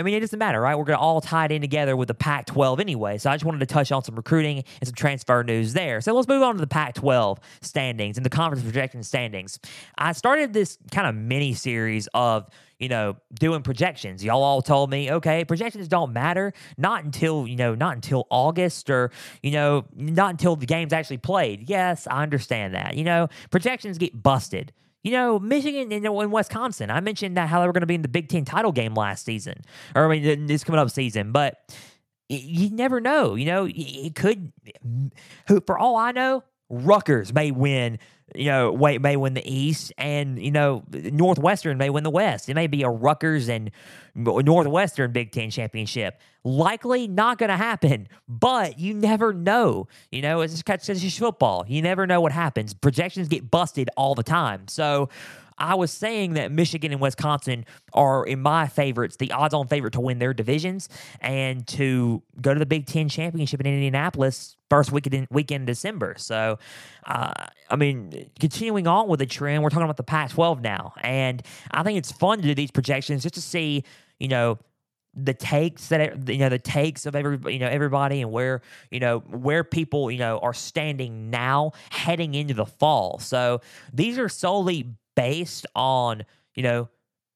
I 0.00 0.02
mean, 0.02 0.14
it 0.14 0.20
doesn't 0.20 0.38
matter, 0.38 0.60
right? 0.60 0.74
We're 0.76 0.84
going 0.84 0.98
to 0.98 1.02
all 1.02 1.20
tie 1.20 1.44
it 1.44 1.52
in 1.52 1.60
together 1.60 1.94
with 1.94 2.08
the 2.08 2.14
Pac 2.14 2.46
12 2.46 2.80
anyway. 2.80 3.18
So 3.18 3.30
I 3.30 3.34
just 3.34 3.44
wanted 3.44 3.60
to 3.60 3.66
touch 3.66 3.92
on 3.92 4.02
some 4.02 4.16
recruiting 4.16 4.64
and 4.80 4.88
some 4.88 4.94
transfer 4.94 5.44
news 5.44 5.74
there. 5.74 6.00
So 6.00 6.14
let's 6.14 6.26
move 6.26 6.42
on 6.42 6.54
to 6.54 6.60
the 6.60 6.66
Pac 6.66 6.94
12 6.94 7.38
standings 7.60 8.16
and 8.16 8.24
the 8.24 8.30
conference 8.30 8.64
projection 8.64 9.02
standings. 9.02 9.58
I 9.98 10.12
started 10.12 10.54
this 10.54 10.78
kind 10.90 11.06
of 11.06 11.14
mini 11.14 11.52
series 11.52 12.08
of, 12.14 12.48
you 12.78 12.88
know, 12.88 13.18
doing 13.34 13.62
projections. 13.62 14.24
Y'all 14.24 14.42
all 14.42 14.62
told 14.62 14.90
me, 14.90 15.12
okay, 15.12 15.44
projections 15.44 15.86
don't 15.86 16.14
matter. 16.14 16.54
Not 16.78 17.04
until, 17.04 17.46
you 17.46 17.56
know, 17.56 17.74
not 17.74 17.94
until 17.94 18.26
August 18.30 18.88
or, 18.88 19.10
you 19.42 19.50
know, 19.50 19.84
not 19.94 20.30
until 20.30 20.56
the 20.56 20.64
game's 20.64 20.94
actually 20.94 21.18
played. 21.18 21.68
Yes, 21.68 22.06
I 22.10 22.22
understand 22.22 22.74
that. 22.74 22.96
You 22.96 23.04
know, 23.04 23.28
projections 23.50 23.98
get 23.98 24.22
busted. 24.22 24.72
You 25.02 25.12
know, 25.12 25.38
Michigan 25.38 25.92
and, 25.92 26.06
and 26.06 26.32
Wisconsin. 26.32 26.90
I 26.90 27.00
mentioned 27.00 27.36
that 27.36 27.48
how 27.48 27.60
they 27.60 27.66
were 27.66 27.72
going 27.72 27.80
to 27.80 27.86
be 27.86 27.94
in 27.94 28.02
the 28.02 28.08
Big 28.08 28.28
Ten 28.28 28.44
title 28.44 28.72
game 28.72 28.94
last 28.94 29.24
season, 29.24 29.62
or 29.94 30.10
I 30.10 30.18
mean, 30.18 30.46
this 30.46 30.64
coming 30.64 30.78
up 30.78 30.90
season. 30.90 31.32
But 31.32 31.56
you 32.28 32.70
never 32.70 33.00
know. 33.00 33.34
You 33.34 33.46
know, 33.46 33.68
it 33.70 34.14
could. 34.14 34.52
For 35.66 35.78
all 35.78 35.96
I 35.96 36.12
know, 36.12 36.44
Rutgers 36.68 37.32
may 37.32 37.50
win 37.50 37.98
you 38.34 38.46
know, 38.46 38.76
may 38.76 39.16
win 39.16 39.34
the 39.34 39.52
East, 39.52 39.92
and 39.98 40.42
you 40.42 40.50
know, 40.50 40.82
Northwestern 40.92 41.78
may 41.78 41.90
win 41.90 42.04
the 42.04 42.10
West. 42.10 42.48
It 42.48 42.54
may 42.54 42.66
be 42.66 42.82
a 42.82 42.88
Rutgers 42.88 43.48
and 43.48 43.70
Northwestern 44.14 45.12
Big 45.12 45.32
Ten 45.32 45.50
championship. 45.50 46.20
Likely 46.42 47.06
not 47.06 47.38
going 47.38 47.50
to 47.50 47.56
happen, 47.56 48.08
but 48.28 48.78
you 48.78 48.94
never 48.94 49.32
know. 49.32 49.88
You 50.10 50.22
know, 50.22 50.40
it's 50.40 50.62
just, 50.62 50.88
it's 50.88 51.00
just 51.00 51.18
football. 51.18 51.64
You 51.68 51.82
never 51.82 52.06
know 52.06 52.20
what 52.20 52.32
happens. 52.32 52.72
Projections 52.72 53.28
get 53.28 53.50
busted 53.50 53.90
all 53.96 54.14
the 54.14 54.22
time. 54.22 54.66
So 54.68 55.10
I 55.60 55.74
was 55.74 55.90
saying 55.90 56.34
that 56.34 56.50
Michigan 56.50 56.90
and 56.90 57.00
Wisconsin 57.00 57.66
are, 57.92 58.26
in 58.26 58.40
my 58.40 58.66
favorites, 58.66 59.16
the 59.16 59.30
odds 59.32 59.52
on 59.52 59.68
favorite 59.68 59.92
to 59.92 60.00
win 60.00 60.18
their 60.18 60.32
divisions 60.32 60.88
and 61.20 61.66
to 61.68 62.22
go 62.40 62.54
to 62.54 62.58
the 62.58 62.66
Big 62.66 62.86
Ten 62.86 63.08
championship 63.08 63.60
in 63.60 63.66
Indianapolis 63.66 64.56
first 64.70 64.90
weekend 64.90 65.14
in, 65.14 65.26
weekend 65.30 65.62
in 65.62 65.66
December. 65.66 66.14
So, 66.16 66.58
uh, 67.06 67.32
I 67.68 67.76
mean, 67.76 68.30
continuing 68.40 68.86
on 68.86 69.08
with 69.08 69.20
the 69.20 69.26
trend, 69.26 69.62
we're 69.62 69.68
talking 69.68 69.84
about 69.84 69.98
the 69.98 70.02
Pac 70.02 70.30
12 70.30 70.62
now. 70.62 70.94
And 71.02 71.42
I 71.70 71.82
think 71.82 71.98
it's 71.98 72.10
fun 72.10 72.38
to 72.38 72.48
do 72.48 72.54
these 72.54 72.70
projections 72.70 73.22
just 73.22 73.34
to 73.34 73.42
see, 73.42 73.84
you 74.18 74.28
know, 74.28 74.58
the 75.14 75.34
takes 75.34 75.88
that 75.88 76.28
you 76.28 76.38
know 76.38 76.48
the 76.48 76.58
takes 76.58 77.04
of 77.04 77.16
every 77.16 77.52
you 77.52 77.58
know 77.58 77.66
everybody 77.66 78.22
and 78.22 78.30
where 78.30 78.62
you 78.92 79.00
know 79.00 79.18
where 79.18 79.64
people 79.64 80.08
you 80.08 80.18
know 80.18 80.38
are 80.38 80.54
standing 80.54 81.30
now 81.30 81.72
heading 81.90 82.34
into 82.34 82.54
the 82.54 82.64
fall 82.64 83.18
so 83.18 83.60
these 83.92 84.18
are 84.18 84.28
solely 84.28 84.94
based 85.20 85.66
on 85.74 86.24
you 86.54 86.62
know 86.62 86.88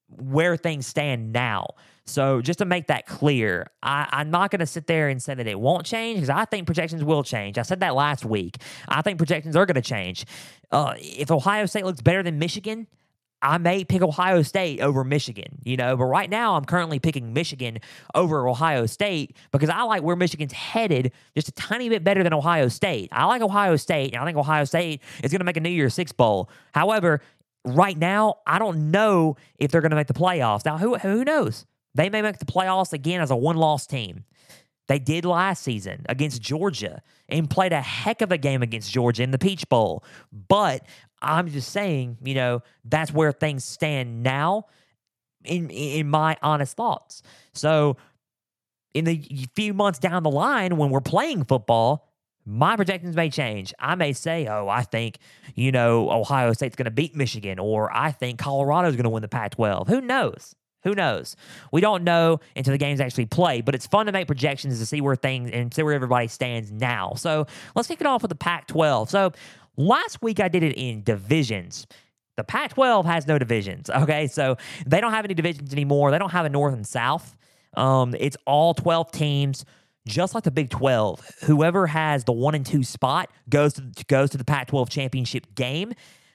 where 0.08 0.56
things 0.56 0.86
stand 0.86 1.34
now. 1.34 1.66
So 2.06 2.40
just 2.40 2.60
to 2.60 2.64
make 2.64 2.86
that 2.88 3.06
clear 3.06 3.66
I, 3.82 4.06
i'm 4.12 4.30
not 4.30 4.50
going 4.50 4.60
to 4.60 4.66
sit 4.66 4.86
there 4.86 5.08
and 5.08 5.22
say 5.22 5.34
that 5.34 5.46
it 5.46 5.58
won't 5.58 5.86
change 5.86 6.16
because 6.16 6.28
i 6.28 6.44
think 6.44 6.66
projections 6.66 7.02
will 7.02 7.22
change. 7.22 7.58
I 7.58 7.62
said 7.62 7.80
that 7.80 7.94
last 7.94 8.24
week. 8.24 8.56
I 8.88 9.00
think 9.02 9.18
projections 9.18 9.56
are 9.56 9.66
going 9.66 9.76
to 9.76 9.88
change. 9.96 10.26
Uh, 10.70 10.94
if 10.98 11.30
ohio 11.30 11.66
state 11.66 11.84
looks 11.84 12.02
better 12.02 12.22
than 12.22 12.38
michigan 12.38 12.86
I 13.44 13.58
may 13.58 13.84
pick 13.84 14.00
Ohio 14.00 14.40
State 14.40 14.80
over 14.80 15.04
Michigan, 15.04 15.58
you 15.64 15.76
know, 15.76 15.96
but 15.98 16.04
right 16.04 16.30
now 16.30 16.56
I'm 16.56 16.64
currently 16.64 16.98
picking 16.98 17.34
Michigan 17.34 17.78
over 18.14 18.48
Ohio 18.48 18.86
State 18.86 19.36
because 19.52 19.68
I 19.68 19.82
like 19.82 20.02
where 20.02 20.16
Michigan's 20.16 20.54
headed 20.54 21.12
just 21.34 21.48
a 21.48 21.52
tiny 21.52 21.90
bit 21.90 22.02
better 22.02 22.22
than 22.22 22.32
Ohio 22.32 22.68
State. 22.68 23.10
I 23.12 23.26
like 23.26 23.42
Ohio 23.42 23.76
State, 23.76 24.14
and 24.14 24.22
I 24.22 24.24
think 24.24 24.38
Ohio 24.38 24.64
State 24.64 25.02
is 25.22 25.30
going 25.30 25.40
to 25.40 25.44
make 25.44 25.58
a 25.58 25.60
New 25.60 25.68
Year's 25.68 25.92
Six 25.92 26.10
Bowl. 26.10 26.48
However, 26.72 27.20
right 27.64 27.96
now, 27.96 28.36
I 28.46 28.58
don't 28.58 28.90
know 28.90 29.36
if 29.58 29.70
they're 29.70 29.80
going 29.80 29.90
to 29.90 29.96
make 29.96 30.06
the 30.06 30.14
playoffs. 30.14 30.64
Now, 30.64 30.78
who, 30.78 30.96
who 30.96 31.24
knows? 31.24 31.66
They 31.94 32.10
may 32.10 32.22
make 32.22 32.38
the 32.38 32.44
playoffs 32.44 32.92
again 32.92 33.20
as 33.20 33.30
a 33.30 33.36
one 33.36 33.56
loss 33.56 33.86
team. 33.86 34.24
They 34.86 34.98
did 34.98 35.24
last 35.24 35.62
season 35.62 36.04
against 36.08 36.42
Georgia 36.42 37.02
and 37.28 37.48
played 37.48 37.72
a 37.72 37.80
heck 37.80 38.20
of 38.20 38.30
a 38.32 38.38
game 38.38 38.62
against 38.62 38.92
Georgia 38.92 39.22
in 39.22 39.30
the 39.30 39.38
Peach 39.38 39.66
Bowl. 39.68 40.04
But 40.30 40.86
I'm 41.22 41.48
just 41.48 41.70
saying, 41.70 42.18
you 42.22 42.34
know, 42.34 42.62
that's 42.84 43.12
where 43.12 43.32
things 43.32 43.64
stand 43.64 44.22
now 44.22 44.66
in 45.44 45.70
in 45.70 46.10
my 46.10 46.36
honest 46.42 46.76
thoughts. 46.76 47.22
So 47.54 47.96
in 48.92 49.04
the 49.04 49.22
few 49.56 49.72
months 49.72 49.98
down 49.98 50.22
the 50.22 50.30
line 50.30 50.76
when 50.76 50.90
we're 50.90 51.00
playing 51.00 51.44
football, 51.44 52.08
my 52.46 52.76
projections 52.76 53.16
may 53.16 53.30
change. 53.30 53.72
I 53.78 53.94
may 53.94 54.12
say, 54.12 54.46
oh, 54.46 54.68
I 54.68 54.82
think, 54.82 55.18
you 55.54 55.72
know, 55.72 56.10
Ohio 56.10 56.52
State's 56.52 56.76
going 56.76 56.84
to 56.84 56.90
beat 56.90 57.14
Michigan, 57.14 57.58
or 57.58 57.94
I 57.94 58.10
think 58.10 58.38
Colorado's 58.38 58.96
going 58.96 59.04
to 59.04 59.10
win 59.10 59.22
the 59.22 59.28
Pac 59.28 59.52
12. 59.52 59.88
Who 59.88 60.00
knows? 60.00 60.54
Who 60.84 60.94
knows? 60.94 61.34
We 61.72 61.80
don't 61.80 62.04
know 62.04 62.40
until 62.54 62.72
the 62.72 62.78
games 62.78 63.00
actually 63.00 63.26
play, 63.26 63.62
but 63.62 63.74
it's 63.74 63.86
fun 63.86 64.06
to 64.06 64.12
make 64.12 64.26
projections 64.26 64.78
to 64.78 64.86
see 64.86 65.00
where 65.00 65.16
things 65.16 65.50
and 65.50 65.72
see 65.72 65.82
where 65.82 65.94
everybody 65.94 66.28
stands 66.28 66.70
now. 66.70 67.14
So 67.16 67.46
let's 67.74 67.88
kick 67.88 68.02
it 68.02 68.06
off 68.06 68.20
with 68.20 68.28
the 68.28 68.36
Pac 68.36 68.66
12. 68.66 69.08
So 69.08 69.32
last 69.78 70.20
week 70.20 70.40
I 70.40 70.48
did 70.48 70.62
it 70.62 70.76
in 70.76 71.02
divisions. 71.02 71.86
The 72.36 72.44
Pac 72.44 72.74
12 72.74 73.06
has 73.06 73.26
no 73.26 73.38
divisions. 73.38 73.88
Okay. 74.04 74.26
So 74.26 74.58
they 74.86 75.00
don't 75.00 75.12
have 75.12 75.24
any 75.24 75.32
divisions 75.32 75.72
anymore. 75.72 76.10
They 76.10 76.18
don't 76.18 76.32
have 76.32 76.44
a 76.44 76.50
North 76.50 76.74
and 76.74 76.86
South. 76.86 77.34
Um, 77.74 78.14
it's 78.18 78.36
all 78.46 78.74
12 78.74 79.10
teams 79.10 79.64
just 80.06 80.34
like 80.34 80.44
the 80.44 80.50
Big 80.50 80.70
12, 80.70 81.36
whoever 81.44 81.86
has 81.86 82.24
the 82.24 82.32
one 82.32 82.54
and 82.54 82.64
two 82.64 82.82
spot 82.82 83.30
goes 83.48 83.74
to 83.74 83.82
goes 84.06 84.30
to 84.30 84.38
the 84.38 84.44
Pac 84.44 84.68
12 84.68 84.90
championship 84.90 85.54
game. 85.54 85.94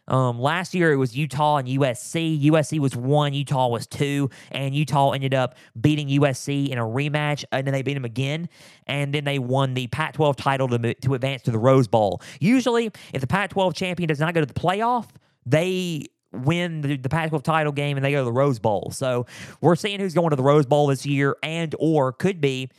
Um, 0.10 0.40
last 0.40 0.74
year 0.74 0.92
it 0.92 0.96
was 0.96 1.16
Utah 1.16 1.58
and 1.58 1.68
USC. 1.68 2.44
USC 2.46 2.80
was 2.80 2.96
one, 2.96 3.34
Utah 3.34 3.68
was 3.68 3.86
two, 3.86 4.30
and 4.52 4.74
Utah 4.74 5.12
ended 5.12 5.36
up 5.36 5.56
beating 5.80 6.08
USC 6.08 6.70
in 6.70 6.80
a 6.80 6.84
rematch, 6.84 7.46
and 7.52 7.66
then 7.66 7.74
they 7.74 7.84
beat 7.84 7.94
them 7.94 8.06
again, 8.06 8.50
and 8.88 9.14
then 9.14 9.24
they 9.24 9.38
won 9.38 9.76
the 9.76 9.88
Pac-12 9.88 10.36
title 10.36 10.68
to 10.70 10.94
to 10.96 11.14
advance 11.14 11.44
to 11.44 11.52
the 11.52 11.60
Rose 11.60 11.88
Bowl. 11.88 12.22
Usually, 12.40 12.92
if 13.14 13.22
the 13.22 13.28
Pac-12 13.28 13.76
champion 13.76 14.08
does 14.08 14.20
not 14.20 14.34
go 14.34 14.40
to 14.40 14.48
the 14.48 14.54
playoff, 14.54 15.08
they 15.46 16.08
win 16.32 16.82
the, 16.82 16.98
the 16.98 17.10
Pac-12 17.10 17.44
title 17.44 17.72
game 17.72 17.98
and 17.98 18.06
they 18.06 18.12
go 18.12 18.20
to 18.20 18.26
the 18.26 18.32
Rose 18.32 18.60
Bowl. 18.60 18.92
So 18.94 19.26
we're 19.62 19.76
seeing 19.76 20.00
who's 20.00 20.14
going 20.14 20.30
to 20.30 20.36
the 20.36 20.44
Rose 20.44 20.66
Bowl 20.66 20.88
this 20.88 21.06
year, 21.06 21.38
and 21.44 21.76
or 21.80 22.14
could 22.14 22.42
be 22.42 22.70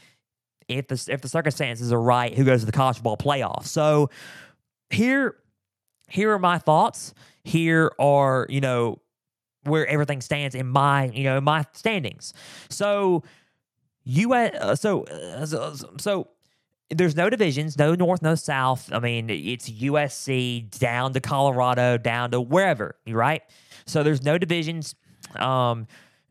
if 0.70 0.88
the 0.88 1.12
if 1.12 1.20
the 1.20 1.28
circumstances 1.28 1.92
are 1.92 2.00
right, 2.00 2.34
who 2.34 2.44
goes 2.44 2.60
to 2.60 2.66
the 2.66 2.72
college 2.72 2.96
football 2.96 3.16
playoff. 3.16 3.66
So 3.66 4.10
here 4.90 5.36
here 6.10 6.32
are 6.32 6.38
my 6.38 6.58
thoughts. 6.58 7.14
Here 7.44 7.92
are, 7.98 8.46
you 8.50 8.60
know, 8.60 9.00
where 9.64 9.86
everything 9.86 10.20
stands 10.20 10.54
in 10.54 10.66
my, 10.66 11.06
you 11.06 11.24
know, 11.24 11.40
my 11.40 11.64
standings. 11.72 12.34
So, 12.68 13.22
US, 14.04 14.54
uh, 14.54 14.76
so, 14.76 15.04
uh, 15.04 15.46
so, 15.46 15.74
so 15.98 16.28
there's 16.90 17.14
no 17.14 17.30
divisions, 17.30 17.78
no 17.78 17.94
north, 17.94 18.22
no 18.22 18.34
south. 18.34 18.92
I 18.92 18.98
mean, 18.98 19.30
it's 19.30 19.70
USC 19.70 20.76
down 20.78 21.12
to 21.12 21.20
Colorado, 21.20 21.96
down 21.96 22.32
to 22.32 22.40
wherever, 22.40 22.96
right? 23.06 23.42
So 23.86 24.02
there's 24.02 24.22
no 24.22 24.38
divisions. 24.38 24.94
Um, 25.36 25.86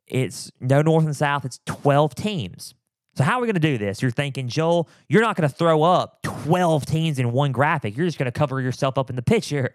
it's 0.07 0.51
no 0.59 0.81
north 0.81 1.05
and 1.05 1.15
south. 1.15 1.45
It's 1.45 1.59
12 1.65 2.15
teams. 2.15 2.73
So 3.19 3.25
how 3.25 3.37
are 3.37 3.41
we 3.41 3.47
going 3.47 3.55
to 3.55 3.59
do 3.59 3.77
this? 3.77 4.01
You're 4.01 4.11
thinking, 4.11 4.47
Joel, 4.47 4.87
you're 5.09 5.21
not 5.21 5.35
going 5.35 5.49
to 5.49 5.53
throw 5.53 5.83
up 5.83 6.21
12 6.23 6.85
teams 6.85 7.19
in 7.19 7.33
one 7.33 7.51
graphic. 7.51 7.97
You're 7.97 8.05
just 8.05 8.17
going 8.17 8.31
to 8.31 8.39
cover 8.39 8.61
yourself 8.61 8.97
up 8.97 9.09
in 9.09 9.17
the 9.17 9.21
picture. 9.21 9.73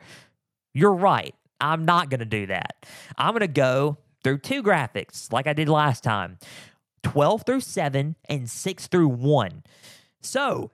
You're 0.73 0.95
right. 0.95 1.35
I'm 1.61 1.85
not 1.85 2.09
going 2.09 2.21
to 2.21 2.25
do 2.25 2.47
that. 2.47 2.87
I'm 3.19 3.33
going 3.33 3.41
to 3.41 3.47
go 3.49 3.99
through 4.23 4.39
two 4.39 4.63
graphics 4.63 5.31
like 5.31 5.47
I 5.47 5.53
did 5.53 5.69
last 5.69 6.03
time 6.03 6.39
12 7.03 7.43
through 7.45 7.61
7 7.61 8.17
and 8.31 8.49
6 8.49 8.87
through 8.87 9.09
1. 9.09 9.63
So 10.23 10.71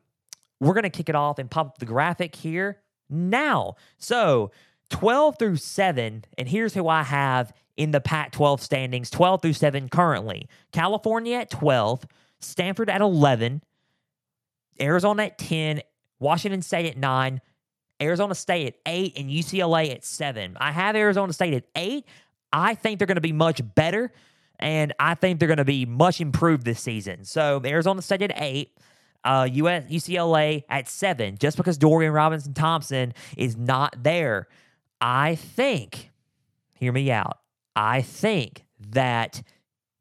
we're 0.60 0.74
going 0.74 0.84
to 0.84 0.90
kick 0.90 1.08
it 1.08 1.16
off 1.16 1.40
and 1.40 1.50
pop 1.50 1.78
the 1.78 1.86
graphic 1.86 2.36
here 2.36 2.78
now. 3.08 3.74
So 3.98 4.52
12 4.90 5.40
through 5.40 5.56
7, 5.56 6.24
and 6.38 6.48
here's 6.48 6.74
who 6.74 6.86
I 6.86 7.02
have 7.02 7.52
in 7.76 7.90
the 7.90 8.00
Pac 8.00 8.30
12 8.30 8.62
standings 8.62 9.10
12 9.10 9.42
through 9.42 9.54
7 9.54 9.88
currently 9.88 10.48
California 10.70 11.38
at 11.38 11.50
12. 11.50 12.06
Stanford 12.40 12.90
at 12.90 13.00
11, 13.00 13.62
Arizona 14.80 15.24
at 15.24 15.38
10, 15.38 15.82
Washington 16.18 16.62
State 16.62 16.86
at 16.86 16.96
9, 16.96 17.40
Arizona 18.00 18.34
State 18.34 18.66
at 18.68 18.74
8, 18.86 19.18
and 19.18 19.30
UCLA 19.30 19.90
at 19.92 20.04
7. 20.04 20.56
I 20.60 20.72
have 20.72 20.96
Arizona 20.96 21.32
State 21.32 21.54
at 21.54 21.64
8. 21.76 22.04
I 22.52 22.74
think 22.74 22.98
they're 22.98 23.06
going 23.06 23.16
to 23.16 23.20
be 23.20 23.32
much 23.32 23.60
better, 23.74 24.12
and 24.58 24.92
I 24.98 25.14
think 25.14 25.38
they're 25.38 25.48
going 25.48 25.58
to 25.58 25.64
be 25.64 25.86
much 25.86 26.20
improved 26.20 26.64
this 26.64 26.80
season. 26.80 27.24
So 27.24 27.60
Arizona 27.64 28.02
State 28.02 28.22
at 28.22 28.32
8. 28.34 28.76
Uh, 29.22 29.46
US, 29.52 29.84
UCLA 29.84 30.64
at 30.70 30.88
seven, 30.88 31.36
just 31.36 31.58
because 31.58 31.76
Dorian 31.76 32.10
Robinson 32.10 32.54
Thompson 32.54 33.12
is 33.36 33.54
not 33.54 33.94
there. 34.02 34.48
I 34.98 35.34
think, 35.34 36.10
hear 36.72 36.90
me 36.90 37.10
out. 37.10 37.38
I 37.76 38.00
think 38.00 38.64
that 38.88 39.42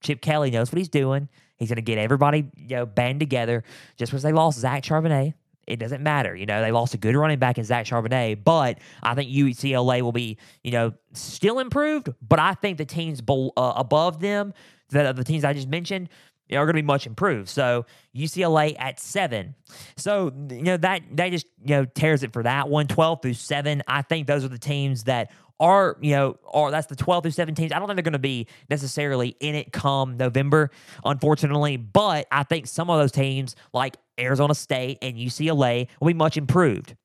Chip 0.02 0.22
Kelly 0.22 0.52
knows 0.52 0.72
what 0.72 0.78
he's 0.78 0.88
doing. 0.88 1.28
He's 1.60 1.70
going 1.70 1.76
to 1.76 1.82
get 1.82 1.98
everybody, 1.98 2.50
you 2.56 2.78
know, 2.78 2.86
band 2.86 3.20
together. 3.20 3.64
Just 3.98 4.12
because 4.12 4.24
they 4.24 4.32
lost 4.32 4.60
Zach 4.60 4.84
Charbonnet, 4.84 5.34
it 5.68 5.78
doesn't 5.78 6.02
matter. 6.02 6.36
You 6.36 6.46
know, 6.46 6.62
they 6.62 6.72
lost 6.72 6.94
a 6.94 6.98
good 6.98 7.16
running 7.16 7.38
back 7.38 7.58
in 7.58 7.64
Zach 7.64 7.86
Charbonnet, 7.86 8.44
but 8.44 8.80
I 9.04 9.14
think 9.14 9.30
UCLA 9.30 10.02
will 10.02 10.12
be, 10.12 10.38
you 10.64 10.72
know, 10.72 10.94
still 11.14 11.60
improved. 11.60 12.10
But 12.28 12.40
I 12.40 12.56
think 12.56 12.78
the 12.78 12.86
teams 12.86 13.22
uh, 13.30 13.74
above 13.76 14.20
them, 14.20 14.54
the, 14.90 15.14
the 15.14 15.24
teams 15.24 15.44
I 15.44 15.54
just 15.54 15.68
mentioned, 15.68 16.10
are 16.58 16.66
going 16.66 16.76
to 16.76 16.82
be 16.82 16.86
much 16.86 17.06
improved. 17.06 17.50
So 17.50 17.86
UCLA 18.16 18.76
at 18.80 19.00
seven. 19.00 19.56
So, 19.98 20.32
you 20.50 20.64
know, 20.64 20.78
that, 20.78 21.04
that 21.14 21.32
just, 21.32 21.46
you 21.64 21.76
know, 21.76 21.86
tears 21.86 22.24
it 22.24 22.34
for 22.34 22.44
that 22.44 22.70
one. 22.70 22.88
12 22.88 23.22
through 23.22 23.34
seven. 23.34 23.84
I 23.88 24.02
think 24.02 24.28
those 24.28 24.44
are 24.44 24.50
the 24.50 24.60
teams 24.60 25.04
that 25.04 25.32
are, 25.60 25.98
you 26.02 26.12
know, 26.12 26.38
or 26.44 26.72
that's 26.72 26.88
the 26.88 26.96
12 26.96 27.24
through 27.24 27.32
17 27.32 27.74
I 27.74 27.80
don't 27.80 27.88
think 27.88 27.98
they're 27.98 28.04
going 28.04 28.14
to 28.14 28.20
be 28.20 28.48
necessarily 28.70 29.36
in 29.40 29.56
it 29.56 29.74
come 29.74 30.18
November, 30.18 30.72
unfortunately. 31.04 31.78
But 31.78 32.28
I 32.32 32.44
think 32.44 32.68
some 32.68 32.90
of 32.90 33.00
those 33.00 33.12
teams, 33.12 33.56
like 33.74 33.98
Arizona 34.20 34.56
State 34.56 35.00
and 35.02 35.18
UCLA, 35.18 35.88
will 36.00 36.08
be 36.08 36.14
much 36.14 36.38
improved. 36.38 36.96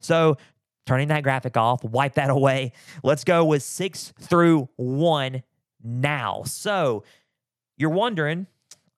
So 0.00 0.36
turning 0.86 1.08
that 1.08 1.22
graphic 1.22 1.56
off, 1.56 1.82
wipe 1.84 2.14
that 2.14 2.30
away. 2.30 2.72
Let's 3.02 3.24
go 3.24 3.44
with 3.44 3.62
six 3.62 4.12
through 4.20 4.68
one 4.76 5.42
now. 5.82 6.42
So 6.44 7.04
you're 7.76 7.90
wondering, 7.90 8.46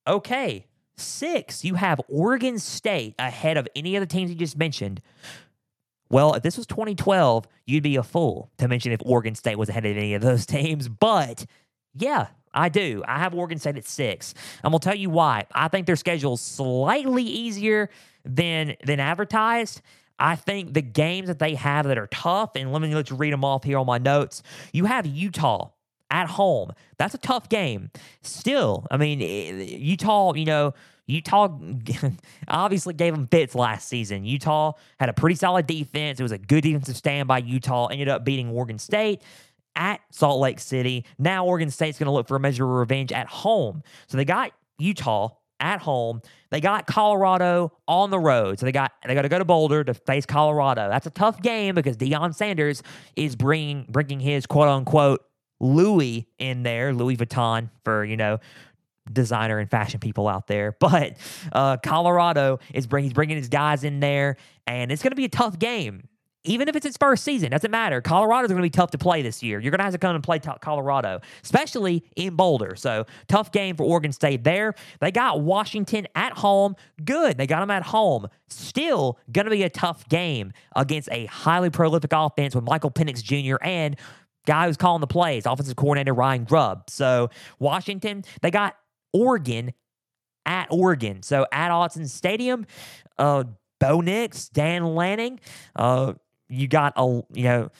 okay, 0.06 0.66
six, 0.96 1.64
you 1.64 1.75
have 1.75 2.00
Oregon 2.08 2.58
State 2.58 3.14
ahead 3.18 3.56
of 3.56 3.68
any 3.75 3.96
of 3.96 4.00
the 4.00 4.06
teams 4.06 4.30
you 4.30 4.37
just 4.37 4.56
mentioned. 4.56 5.00
Well, 6.11 6.34
if 6.34 6.42
this 6.42 6.56
was 6.56 6.66
2012, 6.66 7.46
you'd 7.66 7.82
be 7.82 7.96
a 7.96 8.02
fool 8.02 8.50
to 8.58 8.68
mention 8.68 8.92
if 8.92 9.00
Oregon 9.04 9.34
State 9.34 9.56
was 9.56 9.68
ahead 9.68 9.84
of 9.84 9.96
any 9.96 10.14
of 10.14 10.23
those 10.23 10.46
teams. 10.46 10.88
But 10.88 11.46
yeah, 11.94 12.28
I 12.52 12.68
do. 12.68 13.02
I 13.06 13.18
have 13.18 13.34
Oregon 13.34 13.58
State 13.58 13.76
at 13.76 13.87
six. 13.87 14.34
I'm 14.62 14.70
gonna 14.70 14.80
tell 14.80 14.94
you 14.94 15.11
why. 15.11 15.44
I 15.52 15.68
think 15.68 15.87
their 15.87 15.96
schedule's 15.96 16.40
slightly 16.40 17.25
easier 17.25 17.90
than 18.25 18.76
than 18.84 19.00
advertised. 19.00 19.82
I 20.18 20.37
think 20.37 20.75
the 20.75 20.82
games 20.82 21.26
that 21.26 21.40
they 21.40 21.56
have 21.56 21.87
that 21.88 21.99
are 21.99 22.06
tough, 22.06 22.52
and 22.54 22.73
let 22.73 22.80
me 22.80 22.94
let 22.94 23.11
you 23.11 23.16
read 23.16 23.32
them 23.32 23.44
off 23.44 23.64
here 23.64 23.78
on 23.78 23.87
my 23.87 23.99
notes. 23.99 24.42
You 24.73 24.84
have 24.84 25.06
Utah 25.06 25.70
at 26.11 26.28
home. 26.28 26.73
That's 26.99 27.14
a 27.14 27.18
tough 27.18 27.49
game. 27.49 27.90
Still, 28.23 28.87
I 28.90 28.96
mean, 28.96 29.20
eh, 29.20 29.76
Utah, 29.76 30.34
you 30.34 30.44
know, 30.44 30.75
Utah 31.06 31.58
obviously 32.49 32.94
gave 32.94 33.14
them 33.14 33.26
fits 33.26 33.54
last 33.54 33.88
season. 33.88 34.25
Utah 34.25 34.73
had 34.99 35.08
a 35.08 35.12
pretty 35.12 35.37
solid 35.37 35.66
defense. 35.66 36.18
It 36.18 36.23
was 36.23 36.32
a 36.32 36.38
good 36.38 36.62
defensive 36.62 36.96
stand 36.96 37.28
by 37.28 37.38
Utah. 37.38 37.88
Ended 37.88 38.08
up 38.08 38.25
beating 38.25 38.49
Oregon 38.49 38.78
State 38.78 39.23
at 39.76 40.00
Salt 40.11 40.40
Lake 40.40 40.61
City. 40.61 41.04
Now 41.18 41.46
Oregon 41.46 41.70
State's 41.70 41.99
going 41.99 42.06
to 42.06 42.12
look 42.12 42.28
for 42.28 42.37
a 42.37 42.40
measure 42.40 42.64
of 42.64 42.70
revenge 42.70 43.12
at 43.12 43.26
home. 43.26 43.82
So 44.06 44.16
they 44.16 44.25
got 44.25 44.52
Utah 44.78 45.30
at 45.61 45.80
home. 45.80 46.23
They 46.50 46.61
got 46.61 46.87
Colorado 46.87 47.73
on 47.87 48.11
the 48.11 48.18
road. 48.18 48.58
So 48.58 48.66
they 48.66 48.73
got 48.73 48.92
they 49.06 49.14
got 49.14 49.23
to 49.23 49.28
go 49.28 49.38
to 49.38 49.44
Boulder 49.44 49.84
to 49.84 49.94
face 49.94 50.26
Colorado. 50.26 50.88
That's 50.88 51.06
a 51.06 51.11
tough 51.11 51.42
game 51.42 51.75
because 51.75 51.96
Deion 51.96 52.34
Sanders 52.34 52.82
is 53.16 53.37
bringing 53.37 53.87
bringing 53.88 54.20
his 54.20 54.46
quote 54.46 54.68
unquote 54.68 55.25
Louis 55.64 56.28
in 56.38 56.62
there, 56.62 56.92
Louis 56.92 57.16
Vuitton 57.16 57.71
for 57.85 58.04
you 58.04 58.16
know 58.16 58.38
designer 59.12 59.59
and 59.59 59.71
fashion 59.71 60.00
people 60.00 60.28
out 60.28 60.47
there. 60.47 60.76
But 60.85 61.16
uh, 61.52 61.78
Colorado 61.78 62.61
is 62.73 62.87
bring, 62.87 63.04
he's 63.04 63.12
bringing 63.12 63.37
his 63.37 63.49
guys 63.49 63.85
in 63.85 64.00
there, 64.00 64.37
and 64.66 64.92
it's 64.92 65.02
going 65.02 65.12
to 65.12 65.16
be 65.16 65.25
a 65.25 65.30
tough 65.30 65.59
game 65.59 66.09
even 66.44 66.68
if 66.68 66.76
it's 66.76 66.85
its 66.85 66.97
first 66.99 67.25
season, 67.25 67.50
doesn't 67.50 67.71
matter. 67.71 68.00
Colorado's 68.00 68.49
going 68.49 68.59
to 68.59 68.62
be 68.62 68.71
tough 68.71 68.90
to 68.90 68.99
play 68.99 69.23
this 69.23 69.42
year. 69.42 69.59
You're 69.59 69.71
going 69.71 69.78
to 69.78 69.85
have 69.85 69.94
to 69.94 69.99
come 69.99 70.14
and 70.14 70.23
play 70.23 70.38
Colorado, 70.38 71.21
especially 71.42 72.04
in 72.16 72.37
Boulder. 72.37 72.76
So 72.76 73.06
tough 73.28 73.50
game 73.50 73.76
for 73.76 73.85
Oregon 73.85 74.12
State 74.12 74.44
there. 74.44 74.75
They 75.00 75.11
got 75.11 75.40
Washington 75.40 76.06
at 76.14 76.35
home. 76.35 76.76
Good. 77.02 77.38
They 77.38 77.47
got 77.47 77.61
them 77.61 77.71
at 77.71 77.83
home. 77.83 78.28
Still 78.49 79.18
going 79.33 79.47
to 79.47 79.50
be 79.50 79.62
a 79.62 79.71
tough 79.71 80.06
game 80.09 80.52
against 80.76 81.09
a 81.11 81.26
highly 81.26 81.71
prolific 81.71 82.12
offense 82.12 82.54
with 82.54 82.64
Michael 82.64 82.90
Penix 82.90 83.23
Jr. 83.23 83.56
and 83.62 83.97
guy 84.46 84.66
who's 84.66 84.76
calling 84.76 85.00
the 85.00 85.06
plays, 85.06 85.46
offensive 85.46 85.76
coordinator 85.76 86.14
Ryan 86.14 86.44
Grubb. 86.44 86.90
So 86.90 87.30
Washington, 87.58 88.24
they 88.42 88.50
got 88.50 88.76
Oregon 89.12 89.72
at 90.46 90.68
Oregon. 90.70 91.22
So 91.22 91.46
at 91.52 91.70
Autzen 91.70 92.08
Stadium, 92.08 92.66
uh, 93.18 93.44
Bo 93.80 94.00
Nix, 94.00 94.48
Dan 94.48 94.94
Lanning, 94.94 95.40
uh, 95.76 96.14
you 96.48 96.68
got 96.68 96.92
a 96.96 97.22
you 97.32 97.44
know 97.44 97.70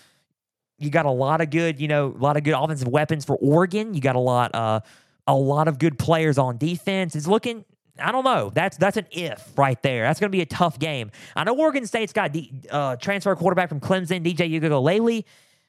you 0.78 0.90
got 0.90 1.06
a 1.06 1.11
lot 1.11 1.40
of 1.40 1.50
good 1.50 1.80
you 1.80 1.88
know 1.88 2.14
a 2.16 2.21
lot 2.23 2.37
of 2.37 2.42
good 2.42 2.54
offensive 2.54 2.88
weapons 2.88 3.25
for 3.25 3.37
Oregon. 3.37 3.94
You 3.94 4.00
got 4.00 4.16
a 4.16 4.21
lot 4.21 4.54
uh 4.54 4.80
a 5.26 5.35
lot 5.35 5.68
of 5.68 5.78
good 5.78 5.99
players 5.99 6.38
on 6.38 6.59
defense. 6.59 7.14
It's 7.14 7.26
looking 7.26 7.64
I 7.99 8.11
don't 8.11 8.25
know. 8.25 8.50
That's 8.52 8.76
that's 8.76 8.97
an 8.97 9.06
if 9.12 9.56
right 9.56 9.80
there. 9.83 10.02
That's 10.04 10.18
going 10.18 10.30
to 10.30 10.37
be 10.37 10.42
a 10.42 10.47
tough 10.47 10.78
game. 10.78 11.11
I 11.37 11.44
know 11.44 11.56
Oregon 11.56 11.87
State's 11.87 12.12
got 12.12 12.33
D, 12.33 12.52
uh, 12.71 12.97
transfer 12.97 13.35
quarterback 13.37 13.68
from 13.68 13.80
Clemson, 13.80 14.25
DJ 14.25 14.50
Uiagalelei. 14.61 15.25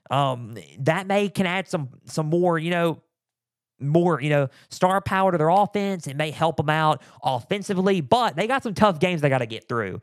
Um, 0.10 0.58
that 0.80 1.08
may 1.08 1.30
can 1.30 1.46
add 1.46 1.68
some 1.68 1.90
some 2.06 2.28
more 2.28 2.60
you 2.60 2.70
know 2.70 3.02
more 3.80 4.22
you 4.22 4.30
know 4.30 4.50
star 4.70 5.02
power 5.02 5.32
to 5.32 5.38
their 5.38 5.50
offense. 5.50 6.08
It 6.08 6.16
may 6.16 6.32
help 6.32 6.58
them 6.58 6.70
out 6.70 7.02
offensively, 7.24 8.02
but 8.02 8.36
they 8.36 8.48
got 8.48 8.64
some 8.64 8.74
tough 8.74 9.00
games 9.00 9.22
they 9.22 9.30
got 9.30 9.40
to 9.40 9.46
get 9.46 9.68
through. 9.68 10.02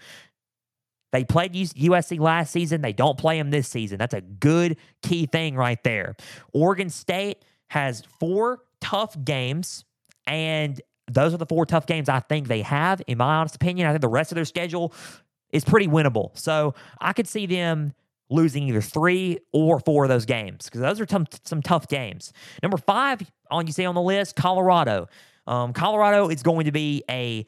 They 1.12 1.24
played 1.24 1.52
USC 1.52 2.18
last 2.18 2.52
season. 2.52 2.80
They 2.80 2.94
don't 2.94 3.18
play 3.18 3.36
them 3.36 3.50
this 3.50 3.68
season. 3.68 3.98
That's 3.98 4.14
a 4.14 4.22
good 4.22 4.78
key 5.02 5.26
thing 5.26 5.56
right 5.56 5.82
there. 5.84 6.16
Oregon 6.54 6.88
State 6.88 7.44
has 7.68 8.02
four 8.18 8.60
tough 8.80 9.16
games, 9.22 9.84
and 10.26 10.80
those 11.10 11.34
are 11.34 11.36
the 11.36 11.46
four 11.46 11.66
tough 11.66 11.86
games 11.86 12.08
I 12.08 12.20
think 12.20 12.48
they 12.48 12.62
have. 12.62 13.02
In 13.06 13.18
my 13.18 13.36
honest 13.36 13.56
opinion, 13.56 13.86
I 13.86 13.90
think 13.90 14.00
the 14.00 14.08
rest 14.08 14.32
of 14.32 14.36
their 14.36 14.46
schedule 14.46 14.94
is 15.52 15.64
pretty 15.64 15.86
winnable. 15.86 16.36
So 16.36 16.74
I 16.98 17.12
could 17.12 17.28
see 17.28 17.44
them 17.44 17.92
losing 18.32 18.64
either 18.64 18.80
three 18.80 19.38
or 19.52 19.80
four 19.80 20.04
of 20.04 20.08
those 20.08 20.24
games 20.24 20.64
because 20.64 20.80
those 20.80 21.00
are 21.00 21.06
t- 21.06 21.38
some 21.44 21.62
tough 21.62 21.88
games. 21.88 22.32
Number 22.62 22.76
five 22.76 23.22
on 23.50 23.66
you 23.66 23.72
say 23.72 23.84
on 23.84 23.94
the 23.94 24.02
list, 24.02 24.36
Colorado. 24.36 25.08
Um, 25.46 25.72
Colorado 25.72 26.28
is 26.28 26.42
going 26.42 26.66
to 26.66 26.72
be 26.72 27.04
a 27.10 27.46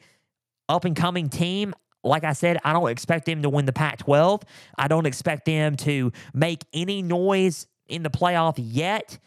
up 0.67 0.85
and 0.85 0.95
coming 0.95 1.29
team 1.29 1.73
like 2.05 2.23
I 2.23 2.33
said, 2.33 2.59
I 2.63 2.71
don't 2.71 2.87
expect 2.89 3.25
them 3.25 3.41
to 3.41 3.49
win 3.49 3.65
the 3.65 3.73
Pac 3.73 3.97
12. 3.97 4.43
I 4.77 4.87
don't 4.87 5.07
expect 5.07 5.45
them 5.45 5.75
to 5.77 6.11
make 6.33 6.63
any 6.71 7.01
noise 7.01 7.65
in 7.87 8.03
the 8.03 8.11
playoff 8.11 8.53
yet. 8.57 9.17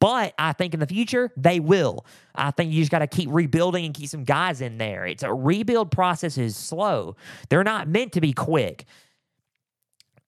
But 0.00 0.34
I 0.38 0.52
think 0.52 0.74
in 0.74 0.80
the 0.80 0.86
future, 0.86 1.30
they 1.36 1.60
will. 1.60 2.04
I 2.34 2.50
think 2.50 2.72
you 2.72 2.80
just 2.80 2.90
got 2.90 2.98
to 2.98 3.06
keep 3.06 3.28
rebuilding 3.30 3.84
and 3.84 3.94
keep 3.94 4.08
some 4.08 4.24
guys 4.24 4.60
in 4.60 4.76
there. 4.76 5.06
It's 5.06 5.22
a 5.22 5.32
rebuild 5.32 5.92
process 5.92 6.36
is 6.36 6.56
slow. 6.56 7.16
They're 7.48 7.64
not 7.64 7.86
meant 7.86 8.12
to 8.12 8.20
be 8.20 8.32
quick. 8.32 8.86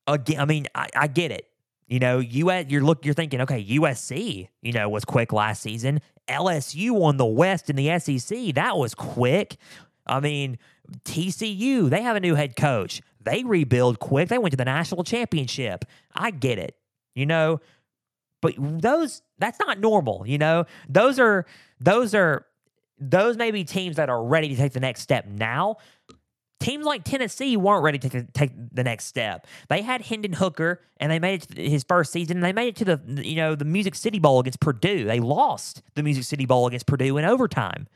Again, 0.07 0.41
I 0.41 0.45
mean, 0.45 0.67
I, 0.75 0.89
I 0.97 1.07
get 1.07 1.31
it. 1.31 1.47
You 1.87 1.99
know, 1.99 2.21
you 2.21 2.51
you're 2.69 2.83
look 2.83 3.05
you're 3.05 3.15
thinking, 3.15 3.41
okay, 3.41 3.65
USC, 3.65 4.49
you 4.63 4.73
know, 4.73 4.89
was 4.89 5.05
quick 5.05 5.33
last 5.33 5.61
season. 5.61 6.01
LSU 6.29 6.93
won 6.93 7.17
the 7.17 7.27
West 7.27 7.69
in 7.69 7.77
the 7.77 7.99
SEC. 7.99 8.55
That 8.55 8.77
was 8.77 8.95
quick. 8.95 9.57
I 10.07 10.21
mean, 10.21 10.59
TCU, 11.05 11.91
they 11.91 12.03
have 12.03 12.17
a 12.17 12.21
new 12.21 12.37
head 12.37 12.55
coach. 12.55 13.03
They 13.21 13.43
rebuild 13.43 13.99
quick. 13.99 14.29
They 14.29 14.39
went 14.39 14.53
to 14.53 14.57
the 14.57 14.65
national 14.65 15.03
championship. 15.03 15.85
I 16.15 16.31
get 16.31 16.59
it, 16.59 16.77
you 17.15 17.27
know, 17.27 17.61
but 18.41 18.55
those 18.57 19.23
that's 19.39 19.59
not 19.59 19.79
normal, 19.79 20.25
you 20.27 20.39
know. 20.39 20.67
Those 20.89 21.19
are 21.19 21.45
those 21.81 22.15
are 22.15 22.47
those 22.99 23.37
may 23.37 23.51
be 23.51 23.65
teams 23.65 23.97
that 23.97 24.09
are 24.09 24.23
ready 24.23 24.49
to 24.49 24.57
take 24.57 24.73
the 24.73 24.81
next 24.81 25.01
step 25.01 25.27
now. 25.27 25.77
Teams 26.61 26.85
like 26.85 27.05
Tennessee 27.05 27.57
weren't 27.57 27.83
ready 27.83 27.99
to 27.99 28.23
take 28.23 28.53
the 28.73 28.85
next 28.85 29.07
step. 29.07 29.47
They 29.69 29.81
had 29.83 30.03
Hendon 30.03 30.35
Hooker, 30.35 30.83
and 30.99 31.11
they 31.11 31.19
made 31.19 31.43
it 31.43 31.57
to 31.57 31.69
his 31.69 31.85
first 31.85 32.13
season. 32.13 32.37
And 32.37 32.45
they 32.45 32.53
made 32.53 32.69
it 32.69 32.77
to 32.77 32.85
the 32.85 33.27
you 33.27 33.37
know 33.37 33.55
the 33.55 33.65
Music 33.65 33.95
City 33.95 34.19
Bowl 34.19 34.41
against 34.41 34.61
Purdue. 34.61 35.05
They 35.05 35.21
lost 35.21 35.83
the 35.95 36.03
Music 36.03 36.25
City 36.25 36.45
Bowl 36.47 36.67
against 36.67 36.87
Purdue 36.87 37.17
in 37.17 37.25
overtime. 37.25 37.89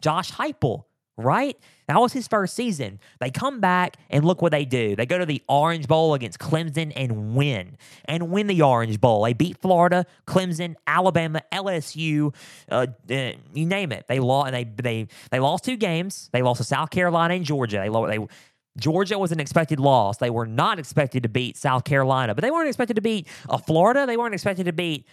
Josh 0.00 0.32
Heupel 0.32 0.84
right? 1.16 1.56
That 1.88 2.00
was 2.00 2.12
his 2.12 2.26
first 2.26 2.54
season. 2.54 2.98
They 3.20 3.30
come 3.30 3.60
back 3.60 3.96
and 4.08 4.24
look 4.24 4.40
what 4.40 4.52
they 4.52 4.64
do. 4.64 4.96
They 4.96 5.06
go 5.06 5.18
to 5.18 5.26
the 5.26 5.42
Orange 5.48 5.86
Bowl 5.86 6.14
against 6.14 6.38
Clemson 6.38 6.92
and 6.96 7.34
win. 7.34 7.76
And 8.06 8.30
win 8.30 8.46
the 8.46 8.62
Orange 8.62 9.00
Bowl. 9.00 9.22
They 9.24 9.32
beat 9.32 9.58
Florida, 9.58 10.06
Clemson, 10.26 10.74
Alabama, 10.86 11.42
LSU, 11.52 12.34
uh, 12.70 12.86
uh, 13.10 13.32
you 13.52 13.66
name 13.66 13.92
it. 13.92 14.06
They 14.08 14.20
lost 14.20 14.52
they 14.52 14.64
they 14.64 15.06
they 15.30 15.38
lost 15.38 15.64
two 15.64 15.76
games. 15.76 16.30
They 16.32 16.42
lost 16.42 16.58
to 16.58 16.64
South 16.64 16.90
Carolina 16.90 17.34
and 17.34 17.44
Georgia. 17.44 17.78
They 17.78 18.16
they 18.16 18.26
Georgia 18.78 19.18
was 19.18 19.32
an 19.32 19.40
expected 19.40 19.78
loss. 19.78 20.16
They 20.16 20.30
were 20.30 20.46
not 20.46 20.78
expected 20.78 21.24
to 21.24 21.28
beat 21.28 21.56
South 21.56 21.84
Carolina, 21.84 22.34
but 22.34 22.42
they 22.42 22.50
weren't 22.50 22.68
expected 22.68 22.94
to 22.94 23.02
beat 23.02 23.28
uh, 23.48 23.58
Florida. 23.58 24.06
They 24.06 24.16
weren't 24.16 24.34
expected 24.34 24.64
to 24.64 24.72
beat 24.72 25.06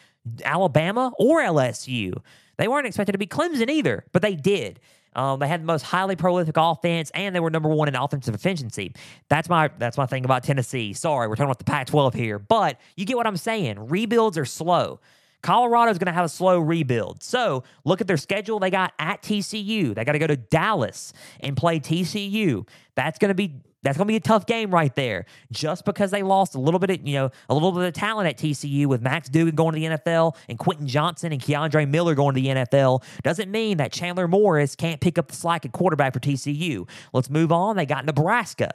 Alabama 0.45 1.11
or 1.19 1.41
LSU. 1.41 2.21
They 2.57 2.67
weren't 2.67 2.87
expected 2.87 3.13
to 3.13 3.17
beat 3.17 3.31
Clemson 3.31 3.69
either, 3.69 4.05
but 4.11 4.21
they 4.21 4.35
did. 4.35 4.79
Um, 5.15 5.39
they 5.39 5.47
had 5.47 5.61
the 5.61 5.65
most 5.65 5.83
highly 5.83 6.15
prolific 6.15 6.55
offense, 6.57 7.11
and 7.13 7.35
they 7.35 7.39
were 7.39 7.49
number 7.49 7.69
one 7.69 7.87
in 7.87 7.95
offensive 7.95 8.35
efficiency. 8.35 8.93
That's 9.27 9.49
my 9.49 9.69
that's 9.77 9.97
my 9.97 10.05
thing 10.05 10.25
about 10.25 10.43
Tennessee. 10.43 10.93
Sorry, 10.93 11.27
we're 11.27 11.35
talking 11.35 11.45
about 11.45 11.59
the 11.59 11.65
Pac-12 11.65 12.13
here, 12.13 12.39
but 12.39 12.79
you 12.95 13.05
get 13.05 13.17
what 13.17 13.27
I'm 13.27 13.37
saying. 13.37 13.89
Rebuilds 13.89 14.37
are 14.37 14.45
slow. 14.45 14.99
Colorado's 15.41 15.97
going 15.97 16.07
to 16.07 16.11
have 16.11 16.25
a 16.25 16.29
slow 16.29 16.59
rebuild. 16.59 17.23
So 17.23 17.63
look 17.85 18.01
at 18.01 18.07
their 18.07 18.17
schedule. 18.17 18.59
They 18.59 18.69
got 18.69 18.93
at 18.99 19.21
TCU. 19.21 19.95
They 19.95 20.03
got 20.03 20.11
to 20.11 20.19
go 20.19 20.27
to 20.27 20.35
Dallas 20.35 21.13
and 21.39 21.55
play 21.55 21.79
TCU. 21.79 22.67
That's 22.95 23.17
going 23.17 23.29
to 23.29 23.35
be 23.35 23.61
that's 23.81 23.97
going 23.97 24.07
to 24.07 24.11
be 24.11 24.17
a 24.17 24.21
tough 24.21 24.45
game 24.45 24.71
right 24.71 24.93
there. 24.95 25.25
Just 25.51 25.85
because 25.85 26.11
they 26.11 26.23
lost 26.23 26.55
a 26.55 26.59
little 26.59 26.79
bit 26.79 26.89
of, 26.89 27.07
you 27.07 27.15
know, 27.15 27.31
a 27.49 27.53
little 27.53 27.71
bit 27.71 27.83
of 27.83 27.93
talent 27.93 28.27
at 28.27 28.37
TCU 28.37 28.87
with 28.87 29.01
Max 29.01 29.29
Duggan 29.29 29.55
going 29.55 29.73
to 29.75 29.79
the 29.79 29.97
NFL 29.97 30.35
and 30.47 30.59
Quentin 30.59 30.87
Johnston 30.87 31.31
and 31.31 31.41
Keandre 31.41 31.87
Miller 31.87 32.15
going 32.15 32.35
to 32.35 32.41
the 32.41 32.47
NFL 32.47 33.03
doesn't 33.23 33.49
mean 33.49 33.77
that 33.77 33.91
Chandler 33.91 34.27
Morris 34.27 34.75
can't 34.75 34.99
pick 34.99 35.17
up 35.17 35.29
the 35.29 35.35
slack 35.35 35.65
at 35.65 35.71
quarterback 35.71 36.13
for 36.13 36.19
TCU. 36.19 36.87
Let's 37.13 37.29
move 37.29 37.51
on. 37.51 37.75
They 37.77 37.85
got 37.85 38.05
Nebraska. 38.05 38.71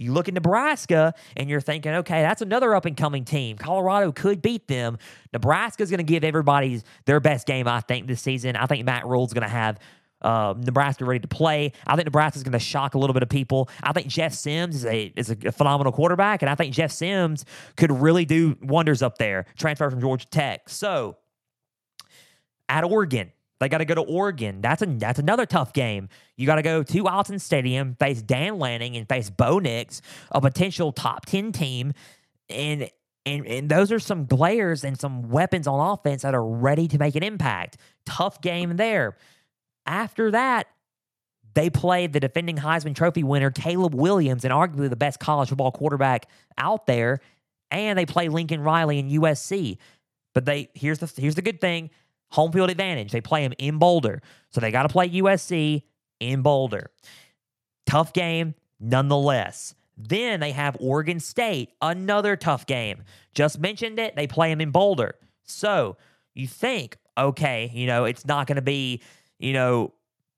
You 0.00 0.12
look 0.14 0.28
at 0.28 0.34
Nebraska 0.34 1.12
and 1.36 1.50
you're 1.50 1.60
thinking, 1.60 1.92
okay, 1.92 2.22
that's 2.22 2.40
another 2.40 2.74
up 2.74 2.86
and 2.86 2.96
coming 2.96 3.26
team. 3.26 3.58
Colorado 3.58 4.12
could 4.12 4.40
beat 4.40 4.66
them. 4.66 4.96
Nebraska's 5.34 5.90
going 5.90 5.98
to 5.98 6.04
give 6.04 6.24
everybody 6.24 6.80
their 7.04 7.20
best 7.20 7.46
game, 7.46 7.68
I 7.68 7.80
think, 7.82 8.06
this 8.06 8.22
season. 8.22 8.56
I 8.56 8.64
think 8.64 8.86
Matt 8.86 9.06
Rhule's 9.06 9.34
going 9.34 9.42
to 9.42 9.48
have 9.48 9.78
uh, 10.22 10.54
Nebraska 10.56 11.04
ready 11.04 11.20
to 11.20 11.28
play. 11.28 11.72
I 11.86 11.96
think 11.96 12.06
Nebraska's 12.06 12.42
going 12.42 12.52
to 12.52 12.58
shock 12.58 12.94
a 12.94 12.98
little 12.98 13.14
bit 13.14 13.22
of 13.22 13.28
people. 13.28 13.68
I 13.82 13.92
think 13.92 14.08
Jeff 14.08 14.32
Sims 14.32 14.76
is 14.76 14.84
a 14.84 15.12
is 15.16 15.30
a 15.30 15.52
phenomenal 15.52 15.92
quarterback, 15.92 16.42
and 16.42 16.50
I 16.50 16.54
think 16.54 16.74
Jeff 16.74 16.92
Sims 16.92 17.44
could 17.76 17.90
really 17.90 18.24
do 18.24 18.56
wonders 18.62 19.02
up 19.02 19.18
there. 19.18 19.46
Transfer 19.56 19.90
from 19.90 20.00
Georgia 20.00 20.26
Tech. 20.26 20.68
So 20.68 21.16
at 22.68 22.84
Oregon, 22.84 23.32
they 23.60 23.68
got 23.68 23.78
to 23.78 23.84
go 23.84 23.94
to 23.94 24.02
Oregon. 24.02 24.60
That's 24.60 24.82
a 24.82 24.86
that's 24.86 25.18
another 25.18 25.46
tough 25.46 25.72
game. 25.72 26.08
You 26.36 26.46
got 26.46 26.56
to 26.56 26.62
go 26.62 26.82
to 26.82 27.04
Autzen 27.04 27.40
Stadium, 27.40 27.94
face 27.94 28.22
Dan 28.22 28.58
Lanning, 28.58 28.96
and 28.96 29.08
face 29.08 29.30
Bo 29.30 29.58
Nix, 29.58 30.00
a 30.30 30.40
potential 30.40 30.92
top 30.92 31.26
ten 31.26 31.52
team, 31.52 31.92
and 32.48 32.90
and 33.26 33.46
and 33.46 33.68
those 33.68 33.92
are 33.92 33.98
some 33.98 34.26
players 34.26 34.82
and 34.82 34.98
some 34.98 35.28
weapons 35.28 35.66
on 35.66 35.92
offense 35.92 36.22
that 36.22 36.34
are 36.34 36.44
ready 36.44 36.88
to 36.88 36.98
make 36.98 37.16
an 37.16 37.22
impact. 37.22 37.76
Tough 38.06 38.40
game 38.40 38.76
there. 38.76 39.16
After 39.90 40.30
that, 40.30 40.68
They 41.54 41.68
play 41.68 42.06
the 42.06 42.20
defending 42.20 42.56
Heisman 42.58 42.94
Trophy 42.94 43.24
winner, 43.24 43.50
Caleb 43.50 43.94
Williams, 43.94 44.44
and 44.44 44.54
arguably 44.54 44.88
the 44.88 44.96
best 44.96 45.18
college 45.18 45.48
football 45.48 45.72
quarterback 45.72 46.26
out 46.56 46.86
there. 46.86 47.20
And 47.72 47.98
they 47.98 48.06
play 48.06 48.28
Lincoln 48.28 48.60
Riley 48.62 48.98
and 49.00 49.10
USC. 49.10 49.78
But 50.32 50.44
they 50.44 50.70
here's 50.74 51.00
the 51.00 51.12
here's 51.20 51.34
the 51.34 51.42
good 51.42 51.60
thing: 51.60 51.90
home 52.30 52.52
field 52.52 52.70
advantage. 52.70 53.10
They 53.10 53.20
play 53.20 53.42
them 53.42 53.52
in 53.58 53.78
Boulder, 53.78 54.22
so 54.50 54.60
they 54.60 54.70
got 54.70 54.84
to 54.84 54.88
play 54.88 55.08
USC 55.10 55.82
in 56.20 56.42
Boulder. 56.42 56.90
Tough 57.86 58.12
game, 58.12 58.54
nonetheless. 58.78 59.74
Then 59.96 60.40
they 60.40 60.52
have 60.52 60.76
Oregon 60.80 61.18
State, 61.20 61.72
another 61.82 62.36
tough 62.36 62.64
game. 62.64 63.02
Just 63.34 63.58
mentioned 63.58 63.98
it. 63.98 64.14
They 64.16 64.26
play 64.28 64.50
them 64.50 64.60
in 64.60 64.70
Boulder. 64.70 65.16
So 65.42 65.96
you 66.34 66.46
think, 66.46 66.96
okay, 67.18 67.70
you 67.74 67.86
know, 67.86 68.04
it's 68.04 68.24
not 68.24 68.46
going 68.46 68.56
to 68.56 68.62
be, 68.62 69.02
you 69.40 69.52
know, 69.52 69.92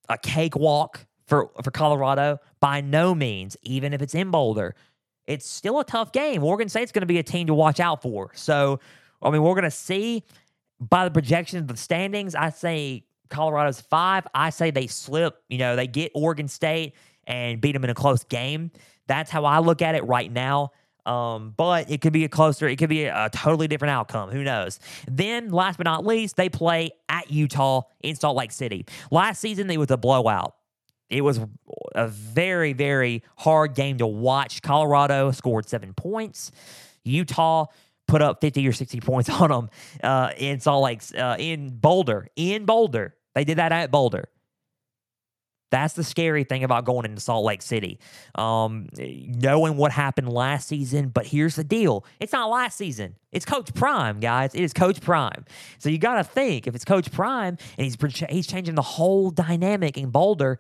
a 0.09 0.17
cakewalk 0.17 1.05
for, 1.27 1.51
for 1.63 1.71
Colorado. 1.71 2.39
By 2.61 2.81
no 2.81 3.15
means, 3.15 3.57
even 3.63 3.93
if 3.93 4.01
it's 4.01 4.15
in 4.15 4.31
Boulder, 4.31 4.75
it's 5.27 5.47
still 5.47 5.81
a 5.81 5.85
tough 5.85 6.13
game. 6.13 6.43
Oregon 6.43 6.69
State's 6.69 6.93
going 6.93 7.03
to 7.03 7.07
be 7.07 7.19
a 7.19 7.23
team 7.23 7.49
to 7.49 7.55
watch 7.55 7.81
out 7.81 8.01
for. 8.01 8.31
So, 8.35 8.81
I 9.21 9.31
mean, 9.31 9.43
we're 9.43 9.55
going 9.55 9.65
to 9.65 9.71
see 9.71 10.25
by 10.81 11.05
the 11.05 11.11
projections 11.11 11.63
of 11.63 11.69
the 11.69 11.77
standings. 11.77 12.35
I 12.35 12.51
say 12.51 13.05
Colorado's 13.29 13.81
five. 13.81 14.27
I 14.35 14.51
say 14.51 14.71
they 14.71 14.87
slip. 14.87 15.43
You 15.49 15.59
know, 15.59 15.77
they 15.77 15.87
get 15.87 16.13
Oregon 16.15 16.49
State 16.49 16.95
and 17.27 17.61
beat 17.61 17.73
them 17.73 17.85
in 17.85 17.91
a 17.91 17.95
close 17.95 18.25
game. 18.25 18.71
That's 19.07 19.31
how 19.31 19.45
I 19.45 19.59
look 19.59 19.83
at 19.83 19.95
it 19.95 20.05
right 20.05 20.31
now. 20.31 20.73
Um, 21.05 21.55
but 21.57 21.91
it 21.91 22.01
could 22.01 22.13
be 22.13 22.25
a 22.25 22.29
closer, 22.29 22.69
it 22.69 22.77
could 22.77 22.89
be 22.89 23.05
a, 23.05 23.29
totally 23.33 23.67
different 23.67 23.91
outcome. 23.91 24.31
Who 24.31 24.45
knows? 24.45 24.79
Then, 25.11 25.51
last 25.51 25.77
but 25.77 25.85
not 25.85 26.07
least, 26.07 26.37
they 26.37 26.49
play 26.49 26.91
at 27.09 27.31
Utah 27.31 27.83
in 28.01 28.15
Salt 28.15 28.37
Lake 28.37 28.53
City. 28.53 28.87
Last 29.11 29.41
season, 29.41 29.69
it 29.71 29.79
was 29.79 29.91
a 29.91 29.97
blowout. 29.97 30.55
It 31.11 31.23
was 31.23 31.41
a 31.95 32.09
very, 32.09 32.73
very 32.73 33.23
hard 33.37 33.75
game 33.75 33.99
to 33.99 34.07
watch. 34.07 34.63
Colorado 34.63 35.31
scored 35.33 35.69
seven 35.69 35.93
points. 35.93 36.53
Utah 37.05 37.67
put 38.09 38.23
up 38.23 38.41
50 38.41 38.67
or 38.67 38.73
60 38.73 39.01
points 39.01 39.29
on 39.41 39.51
them 39.51 39.71
uh, 40.03 40.33
in 40.37 40.61
Salt 40.61 40.85
Lake, 40.85 41.03
uh, 41.19 41.37
in 41.39 41.71
Boulder. 41.71 42.29
In 42.37 42.65
Boulder. 42.65 43.15
They 43.35 43.45
did 43.45 43.59
that 43.59 43.73
at 43.73 43.91
Boulder. 43.91 44.29
That's 45.73 45.95
the 45.95 46.05
scary 46.05 46.45
thing 46.45 46.65
about 46.65 46.85
going 46.85 47.07
into 47.07 47.23
Salt 47.23 47.47
Lake 47.47 47.63
City. 47.63 47.99
Um, 48.35 48.89
knowing 48.95 49.79
what 49.79 49.91
happened 49.91 50.29
last 50.29 50.69
season, 50.69 51.09
but 51.09 51.27
here's 51.27 51.57
the 51.57 51.65
deal. 51.65 52.05
It's 52.21 52.35
not 52.35 52.51
last 52.51 52.77
season. 52.77 53.17
It's 53.33 53.47
Coach 53.47 53.73
Prime, 53.73 54.21
guys. 54.21 54.55
It 54.55 54.61
is 54.61 54.75
Coach 54.75 55.01
Prime. 55.01 55.47
So 55.79 55.89
you 55.89 55.97
got 55.97 56.17
to 56.17 56.25
think 56.25 56.67
if 56.67 56.75
it's 56.75 56.85
Coach 56.85 57.11
Prime 57.11 57.57
and 57.79 57.85
he's 57.87 57.97
he's 58.29 58.47
changing 58.47 58.75
the 58.75 58.83
whole 58.83 59.31
dynamic 59.31 59.97
in 59.97 60.11
Boulder, 60.11 60.59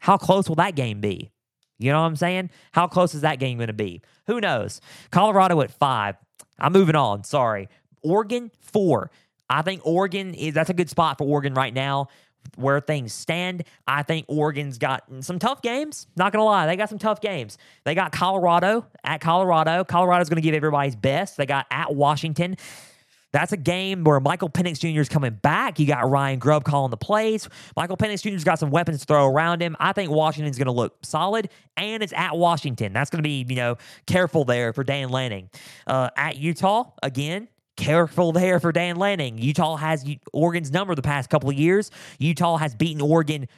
how 0.00 0.16
close 0.16 0.48
will 0.48 0.56
that 0.56 0.76
game 0.76 1.00
be? 1.00 1.32
You 1.80 1.90
know 1.90 2.00
what 2.00 2.06
I'm 2.06 2.16
saying? 2.16 2.50
How 2.70 2.86
close 2.86 3.12
is 3.16 3.22
that 3.22 3.40
game 3.40 3.58
going 3.58 3.66
to 3.66 3.72
be? 3.72 4.02
Who 4.28 4.40
knows? 4.40 4.80
Colorado 5.10 5.62
at 5.62 5.72
five. 5.72 6.14
I'm 6.60 6.72
moving 6.72 6.94
on. 6.94 7.24
Sorry. 7.24 7.68
Oregon, 8.02 8.52
four. 8.60 9.10
I 9.48 9.62
think 9.62 9.82
Oregon 9.84 10.32
is 10.32 10.54
that's 10.54 10.70
a 10.70 10.74
good 10.74 10.88
spot 10.88 11.18
for 11.18 11.24
Oregon 11.26 11.54
right 11.54 11.74
now 11.74 12.06
where 12.56 12.80
things 12.80 13.12
stand. 13.12 13.64
I 13.86 14.02
think 14.02 14.26
Oregon's 14.28 14.78
got 14.78 15.04
some 15.20 15.38
tough 15.38 15.62
games. 15.62 16.06
Not 16.16 16.32
going 16.32 16.40
to 16.40 16.44
lie, 16.44 16.66
they 16.66 16.76
got 16.76 16.88
some 16.88 16.98
tough 16.98 17.20
games. 17.20 17.58
They 17.84 17.94
got 17.94 18.12
Colorado 18.12 18.86
at 19.04 19.20
Colorado. 19.20 19.84
Colorado's 19.84 20.28
going 20.28 20.36
to 20.36 20.42
give 20.42 20.54
everybody's 20.54 20.96
best. 20.96 21.36
They 21.36 21.46
got 21.46 21.66
at 21.70 21.94
Washington. 21.94 22.56
That's 23.32 23.52
a 23.52 23.56
game 23.56 24.02
where 24.04 24.18
Michael 24.18 24.50
Penix 24.50 24.80
Jr. 24.80 25.00
is 25.00 25.08
coming 25.08 25.32
back. 25.34 25.78
You 25.78 25.86
got 25.86 26.08
Ryan 26.08 26.38
Grubb 26.38 26.64
calling 26.64 26.90
the 26.90 26.96
plays. 26.96 27.48
Michael 27.76 27.96
Penix 27.96 28.22
Jr.'s 28.22 28.42
got 28.42 28.58
some 28.58 28.70
weapons 28.70 29.00
to 29.00 29.06
throw 29.06 29.26
around 29.28 29.62
him. 29.62 29.76
I 29.78 29.92
think 29.92 30.10
Washington's 30.10 30.58
going 30.58 30.66
to 30.66 30.72
look 30.72 30.96
solid, 31.04 31.48
and 31.76 32.02
it's 32.02 32.12
at 32.12 32.36
Washington. 32.36 32.92
That's 32.92 33.08
going 33.10 33.22
to 33.22 33.26
be, 33.26 33.46
you 33.48 33.54
know, 33.54 33.76
careful 34.06 34.44
there 34.44 34.72
for 34.72 34.82
Dan 34.82 35.10
Lanning. 35.10 35.48
Uh, 35.86 36.10
at 36.16 36.38
Utah, 36.38 36.90
again, 37.02 37.46
careful 37.80 38.32
there 38.32 38.60
for 38.60 38.72
Dan 38.72 38.96
Lanning. 38.96 39.38
Utah 39.38 39.76
has 39.76 40.04
Oregon's 40.32 40.70
number 40.70 40.94
the 40.94 41.02
past 41.02 41.30
couple 41.30 41.48
of 41.48 41.56
years. 41.56 41.90
Utah 42.18 42.58
has 42.58 42.74
beaten 42.74 43.00
Oregon 43.00 43.48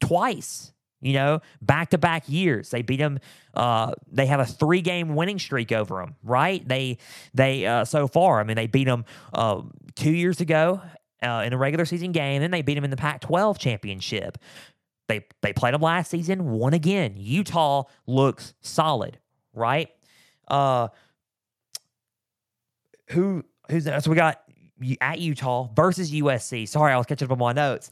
twice. 0.00 0.72
You 1.00 1.14
know, 1.14 1.40
back 1.60 1.90
to 1.90 1.98
back 1.98 2.28
years, 2.28 2.70
they 2.70 2.82
beat 2.82 2.98
them. 2.98 3.18
Uh, 3.54 3.94
they 4.06 4.26
have 4.26 4.38
a 4.38 4.46
three 4.46 4.82
game 4.82 5.16
winning 5.16 5.40
streak 5.40 5.72
over 5.72 5.96
them. 5.96 6.14
Right? 6.22 6.66
They 6.66 6.98
they 7.34 7.66
uh, 7.66 7.84
so 7.84 8.06
far. 8.06 8.38
I 8.38 8.44
mean, 8.44 8.54
they 8.54 8.68
beat 8.68 8.84
them 8.84 9.04
uh, 9.32 9.62
two 9.96 10.12
years 10.12 10.40
ago 10.40 10.80
uh, 11.20 11.42
in 11.44 11.52
a 11.52 11.58
regular 11.58 11.86
season 11.86 12.12
game, 12.12 12.42
and 12.42 12.54
they 12.54 12.62
beat 12.62 12.74
them 12.74 12.84
in 12.84 12.90
the 12.90 12.96
Pac 12.96 13.20
12 13.20 13.58
championship. 13.58 14.38
They 15.08 15.26
they 15.40 15.52
played 15.52 15.74
them 15.74 15.82
last 15.82 16.08
season, 16.08 16.52
won 16.52 16.72
again. 16.72 17.14
Utah 17.16 17.84
looks 18.06 18.54
solid, 18.60 19.18
right? 19.52 19.88
Uh, 20.46 20.86
who 23.08 23.44
who's 23.72 23.84
so 23.84 24.10
we 24.10 24.16
got 24.16 24.42
at 25.00 25.18
Utah 25.18 25.68
versus 25.74 26.10
USC. 26.12 26.68
Sorry, 26.68 26.92
I 26.92 26.96
was 26.96 27.06
catching 27.06 27.26
up 27.26 27.32
on 27.32 27.38
my 27.38 27.52
notes. 27.52 27.90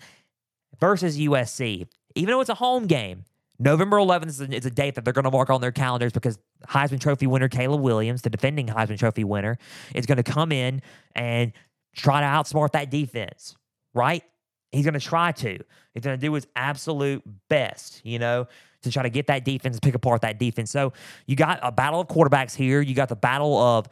Versus 0.79 1.19
USC. 1.19 1.87
Even 2.14 2.33
though 2.33 2.40
it's 2.40 2.51
a 2.51 2.55
home 2.55 2.87
game, 2.87 3.25
November 3.59 3.99
11th 3.99 4.29
is 4.29 4.40
a, 4.40 4.55
is 4.55 4.66
a 4.66 4.71
date 4.71 4.95
that 4.95 5.05
they're 5.05 5.12
going 5.12 5.25
to 5.25 5.31
mark 5.31 5.51
on 5.51 5.61
their 5.61 5.73
calendars 5.73 6.12
because 6.12 6.38
Heisman 6.66 7.01
Trophy 7.01 7.27
winner 7.27 7.49
Caleb 7.49 7.83
Williams, 7.83 8.23
the 8.23 8.31
defending 8.31 8.66
Heisman 8.66 8.99
Trophy 8.99 9.23
winner, 9.25 9.59
is 9.95 10.07
going 10.07 10.16
to 10.16 10.23
come 10.23 10.51
in 10.51 10.81
and 11.14 11.53
try 11.95 12.21
to 12.21 12.27
outsmart 12.27 12.73
that 12.73 12.90
defense, 12.90 13.55
right? 13.93 14.25
He's 14.73 14.85
going 14.85 14.95
to 14.95 15.01
try 15.01 15.33
to. 15.33 15.59
He's 15.93 16.05
going 16.05 16.19
to 16.19 16.27
do 16.27 16.33
his 16.33 16.47
absolute 16.57 17.23
best, 17.49 18.01
you 18.05 18.19
know, 18.19 18.47
to 18.83 18.90
try 18.90 19.03
to 19.03 19.11
get 19.11 19.27
that 19.27 19.45
defense, 19.45 19.79
pick 19.79 19.95
apart 19.95 20.23
that 20.23 20.38
defense. 20.38 20.71
So 20.71 20.95
you 21.27 21.37
got 21.37 21.61
a 21.62 21.71
battle 21.71 22.01
of 22.01 22.09
quarterbacks 22.09 22.55
here. 22.55 22.81
You 22.81 22.95
got 22.95 23.11
the 23.11 23.16
battle 23.16 23.59
of 23.59 23.88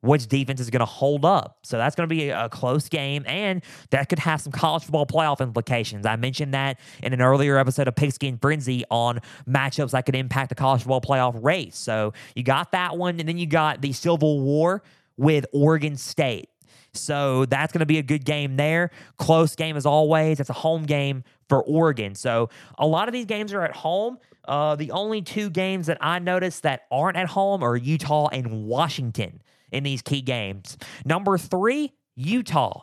which 0.00 0.26
defense 0.28 0.60
is 0.60 0.70
going 0.70 0.80
to 0.80 0.86
hold 0.86 1.24
up. 1.24 1.58
So 1.62 1.76
that's 1.76 1.94
going 1.94 2.08
to 2.08 2.14
be 2.14 2.30
a, 2.30 2.48
close 2.48 2.88
game, 2.88 3.24
and 3.26 3.62
that 3.90 4.08
could 4.08 4.18
have 4.18 4.40
some 4.40 4.52
college 4.52 4.82
football 4.82 5.06
playoff 5.06 5.40
implications. 5.40 6.04
I 6.04 6.16
mentioned 6.16 6.52
that 6.54 6.80
in 7.02 7.12
an 7.12 7.22
earlier 7.22 7.56
episode 7.58 7.86
of 7.86 7.94
Pigskin 7.94 8.38
Frenzy 8.38 8.84
on 8.90 9.20
matchups 9.48 9.92
that 9.92 10.04
could 10.04 10.16
impact 10.16 10.48
the 10.48 10.54
college 10.54 10.82
football 10.82 11.00
playoff 11.00 11.42
race. 11.42 11.76
So 11.76 12.12
you 12.34 12.42
got 12.42 12.72
that 12.72 12.96
one, 12.96 13.20
and 13.20 13.28
then 13.28 13.38
you 13.38 13.46
got 13.46 13.82
the 13.82 13.92
Civil 13.92 14.40
War 14.40 14.82
with 15.16 15.46
Oregon 15.52 15.96
State. 15.96 16.48
So 16.92 17.44
that's 17.46 17.72
going 17.72 17.80
to 17.80 17.86
be 17.86 17.98
a 17.98 18.02
good 18.02 18.24
game 18.24 18.56
there. 18.56 18.90
Close 19.16 19.54
game 19.54 19.76
as 19.76 19.86
always. 19.86 20.40
It's 20.40 20.50
a 20.50 20.54
home 20.54 20.84
game 20.84 21.24
for 21.48 21.62
Oregon. 21.62 22.14
So 22.14 22.50
a 22.78 22.86
lot 22.86 23.08
of 23.08 23.12
these 23.12 23.26
games 23.26 23.52
are 23.52 23.62
at 23.62 23.76
home. 23.76 24.18
Uh, 24.46 24.74
the 24.74 24.90
only 24.90 25.22
two 25.22 25.50
games 25.50 25.86
that 25.86 25.98
I 26.00 26.18
noticed 26.18 26.64
that 26.64 26.86
aren't 26.90 27.16
at 27.16 27.28
home 27.28 27.62
are 27.62 27.76
Utah 27.76 28.28
and 28.32 28.64
Washington 28.66 29.40
in 29.72 29.84
these 29.84 30.02
key 30.02 30.20
games. 30.20 30.76
Number 31.04 31.38
three, 31.38 31.92
Utah. 32.16 32.82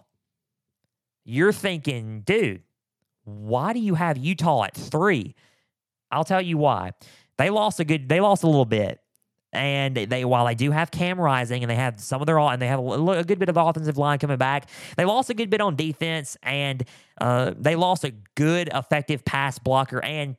You're 1.23 1.53
thinking, 1.53 2.21
dude, 2.21 2.63
why 3.25 3.73
do 3.73 3.79
you 3.79 3.95
have 3.95 4.17
Utah 4.17 4.63
at 4.63 4.73
three? 4.73 5.35
I'll 6.09 6.23
tell 6.23 6.41
you 6.41 6.57
why. 6.57 6.91
They 7.37 7.49
lost 7.49 7.79
a 7.79 7.85
good, 7.85 8.07
they 8.07 8.21
lost 8.21 8.43
a 8.43 8.47
little 8.47 8.65
bit. 8.65 8.99
And 9.53 9.95
they, 9.95 10.25
while 10.25 10.45
they 10.45 10.55
do 10.55 10.71
have 10.71 10.91
Cam 10.91 11.19
Rising 11.19 11.63
and 11.63 11.69
they 11.69 11.75
have 11.75 11.99
some 11.99 12.21
of 12.21 12.27
their, 12.27 12.37
all, 12.37 12.49
and 12.49 12.61
they 12.61 12.67
have 12.67 12.79
a, 12.79 13.23
good 13.23 13.39
bit 13.39 13.49
of 13.49 13.57
offensive 13.57 13.97
line 13.97 14.19
coming 14.19 14.37
back, 14.37 14.69
they 14.97 15.05
lost 15.05 15.29
a 15.29 15.33
good 15.33 15.49
bit 15.49 15.61
on 15.61 15.75
defense 15.75 16.37
and 16.43 16.83
uh, 17.19 17.53
they 17.57 17.75
lost 17.75 18.03
a 18.03 18.13
good, 18.35 18.69
effective 18.73 19.23
pass 19.25 19.57
blocker 19.57 20.03
and 20.03 20.35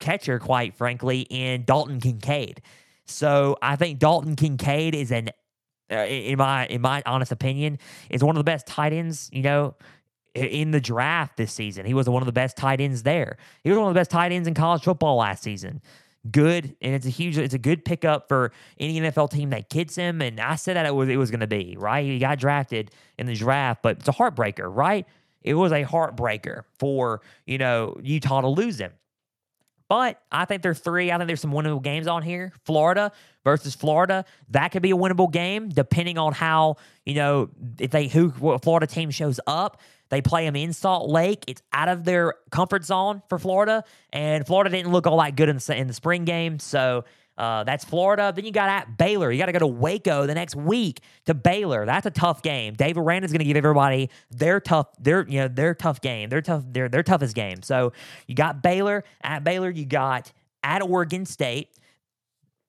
catcher, 0.00 0.38
quite 0.38 0.74
frankly, 0.74 1.26
in 1.30 1.64
Dalton 1.64 2.00
Kincaid. 2.00 2.62
So 3.06 3.56
I 3.60 3.76
think 3.76 3.98
Dalton 3.98 4.36
Kincaid 4.36 4.94
is 4.94 5.10
an 5.10 5.30
uh, 5.92 6.06
in 6.06 6.38
my 6.38 6.66
in 6.66 6.80
my 6.80 7.02
honest 7.06 7.32
opinion, 7.32 7.78
is 8.10 8.24
one 8.24 8.36
of 8.36 8.40
the 8.40 8.44
best 8.44 8.66
tight 8.66 8.92
ends. 8.92 9.28
You 9.32 9.42
know, 9.42 9.74
in 10.34 10.70
the 10.70 10.80
draft 10.80 11.36
this 11.36 11.52
season, 11.52 11.84
he 11.84 11.94
was 11.94 12.08
one 12.08 12.22
of 12.22 12.26
the 12.26 12.32
best 12.32 12.56
tight 12.56 12.80
ends 12.80 13.02
there. 13.02 13.36
He 13.62 13.70
was 13.70 13.78
one 13.78 13.88
of 13.88 13.94
the 13.94 14.00
best 14.00 14.10
tight 14.10 14.32
ends 14.32 14.48
in 14.48 14.54
college 14.54 14.82
football 14.82 15.16
last 15.16 15.42
season. 15.42 15.82
Good, 16.30 16.76
and 16.80 16.94
it's 16.94 17.04
a 17.04 17.10
huge, 17.10 17.36
it's 17.36 17.54
a 17.54 17.58
good 17.58 17.84
pickup 17.84 18.28
for 18.28 18.52
any 18.78 19.00
NFL 19.00 19.30
team 19.30 19.50
that 19.50 19.68
gets 19.68 19.96
him. 19.96 20.22
And 20.22 20.38
I 20.38 20.54
said 20.54 20.76
that 20.76 20.86
it 20.86 20.94
was 20.94 21.08
it 21.08 21.16
was 21.16 21.30
going 21.30 21.40
to 21.40 21.46
be 21.46 21.76
right. 21.78 22.04
He 22.04 22.18
got 22.18 22.38
drafted 22.38 22.92
in 23.18 23.26
the 23.26 23.34
draft, 23.34 23.82
but 23.82 23.98
it's 23.98 24.08
a 24.08 24.12
heartbreaker, 24.12 24.74
right? 24.74 25.06
It 25.42 25.54
was 25.54 25.72
a 25.72 25.84
heartbreaker 25.84 26.62
for 26.78 27.22
you 27.44 27.58
know 27.58 27.96
Utah 28.02 28.40
to 28.40 28.48
lose 28.48 28.78
him. 28.78 28.92
But 29.92 30.22
I 30.32 30.46
think 30.46 30.62
there's 30.62 30.78
three. 30.78 31.12
I 31.12 31.18
think 31.18 31.26
there's 31.26 31.42
some 31.42 31.52
winnable 31.52 31.82
games 31.82 32.06
on 32.06 32.22
here. 32.22 32.54
Florida 32.64 33.12
versus 33.44 33.74
Florida, 33.74 34.24
that 34.48 34.68
could 34.68 34.80
be 34.80 34.92
a 34.92 34.96
winnable 34.96 35.30
game 35.30 35.68
depending 35.68 36.16
on 36.16 36.32
how 36.32 36.76
you 37.04 37.12
know 37.12 37.50
if 37.78 37.90
they 37.90 38.08
who 38.08 38.30
Florida 38.60 38.86
team 38.86 39.10
shows 39.10 39.38
up. 39.46 39.82
They 40.08 40.22
play 40.22 40.46
them 40.46 40.56
in 40.56 40.72
Salt 40.72 41.10
Lake. 41.10 41.44
It's 41.46 41.60
out 41.74 41.90
of 41.90 42.04
their 42.04 42.32
comfort 42.50 42.86
zone 42.86 43.20
for 43.28 43.38
Florida, 43.38 43.84
and 44.14 44.46
Florida 44.46 44.70
didn't 44.70 44.92
look 44.92 45.06
all 45.06 45.20
that 45.20 45.36
good 45.36 45.50
in 45.50 45.58
the, 45.58 45.76
in 45.76 45.88
the 45.88 45.92
spring 45.92 46.24
game. 46.24 46.58
So 46.58 47.04
Uh, 47.38 47.64
that's 47.64 47.84
Florida. 47.84 48.32
Then 48.34 48.44
you 48.44 48.52
got 48.52 48.68
at 48.68 48.98
Baylor. 48.98 49.32
You 49.32 49.38
got 49.38 49.46
to 49.46 49.52
go 49.52 49.58
to 49.60 49.66
Waco 49.66 50.26
the 50.26 50.34
next 50.34 50.54
week 50.54 51.00
to 51.24 51.34
Baylor. 51.34 51.86
That's 51.86 52.06
a 52.06 52.10
tough 52.10 52.42
game. 52.42 52.74
Dave 52.74 52.98
Aranda 52.98 53.24
is 53.24 53.32
going 53.32 53.38
to 53.40 53.44
give 53.44 53.56
everybody 53.56 54.10
their 54.30 54.60
tough, 54.60 54.88
their 54.98 55.26
you 55.26 55.40
know 55.40 55.48
their 55.48 55.74
tough 55.74 56.00
game, 56.00 56.28
their 56.28 56.42
tough, 56.42 56.64
their 56.68 56.88
their 56.88 57.02
toughest 57.02 57.34
game. 57.34 57.62
So 57.62 57.92
you 58.26 58.34
got 58.34 58.62
Baylor 58.62 59.04
at 59.22 59.44
Baylor. 59.44 59.70
You 59.70 59.86
got 59.86 60.30
at 60.62 60.82
Oregon 60.82 61.24
State. 61.24 61.70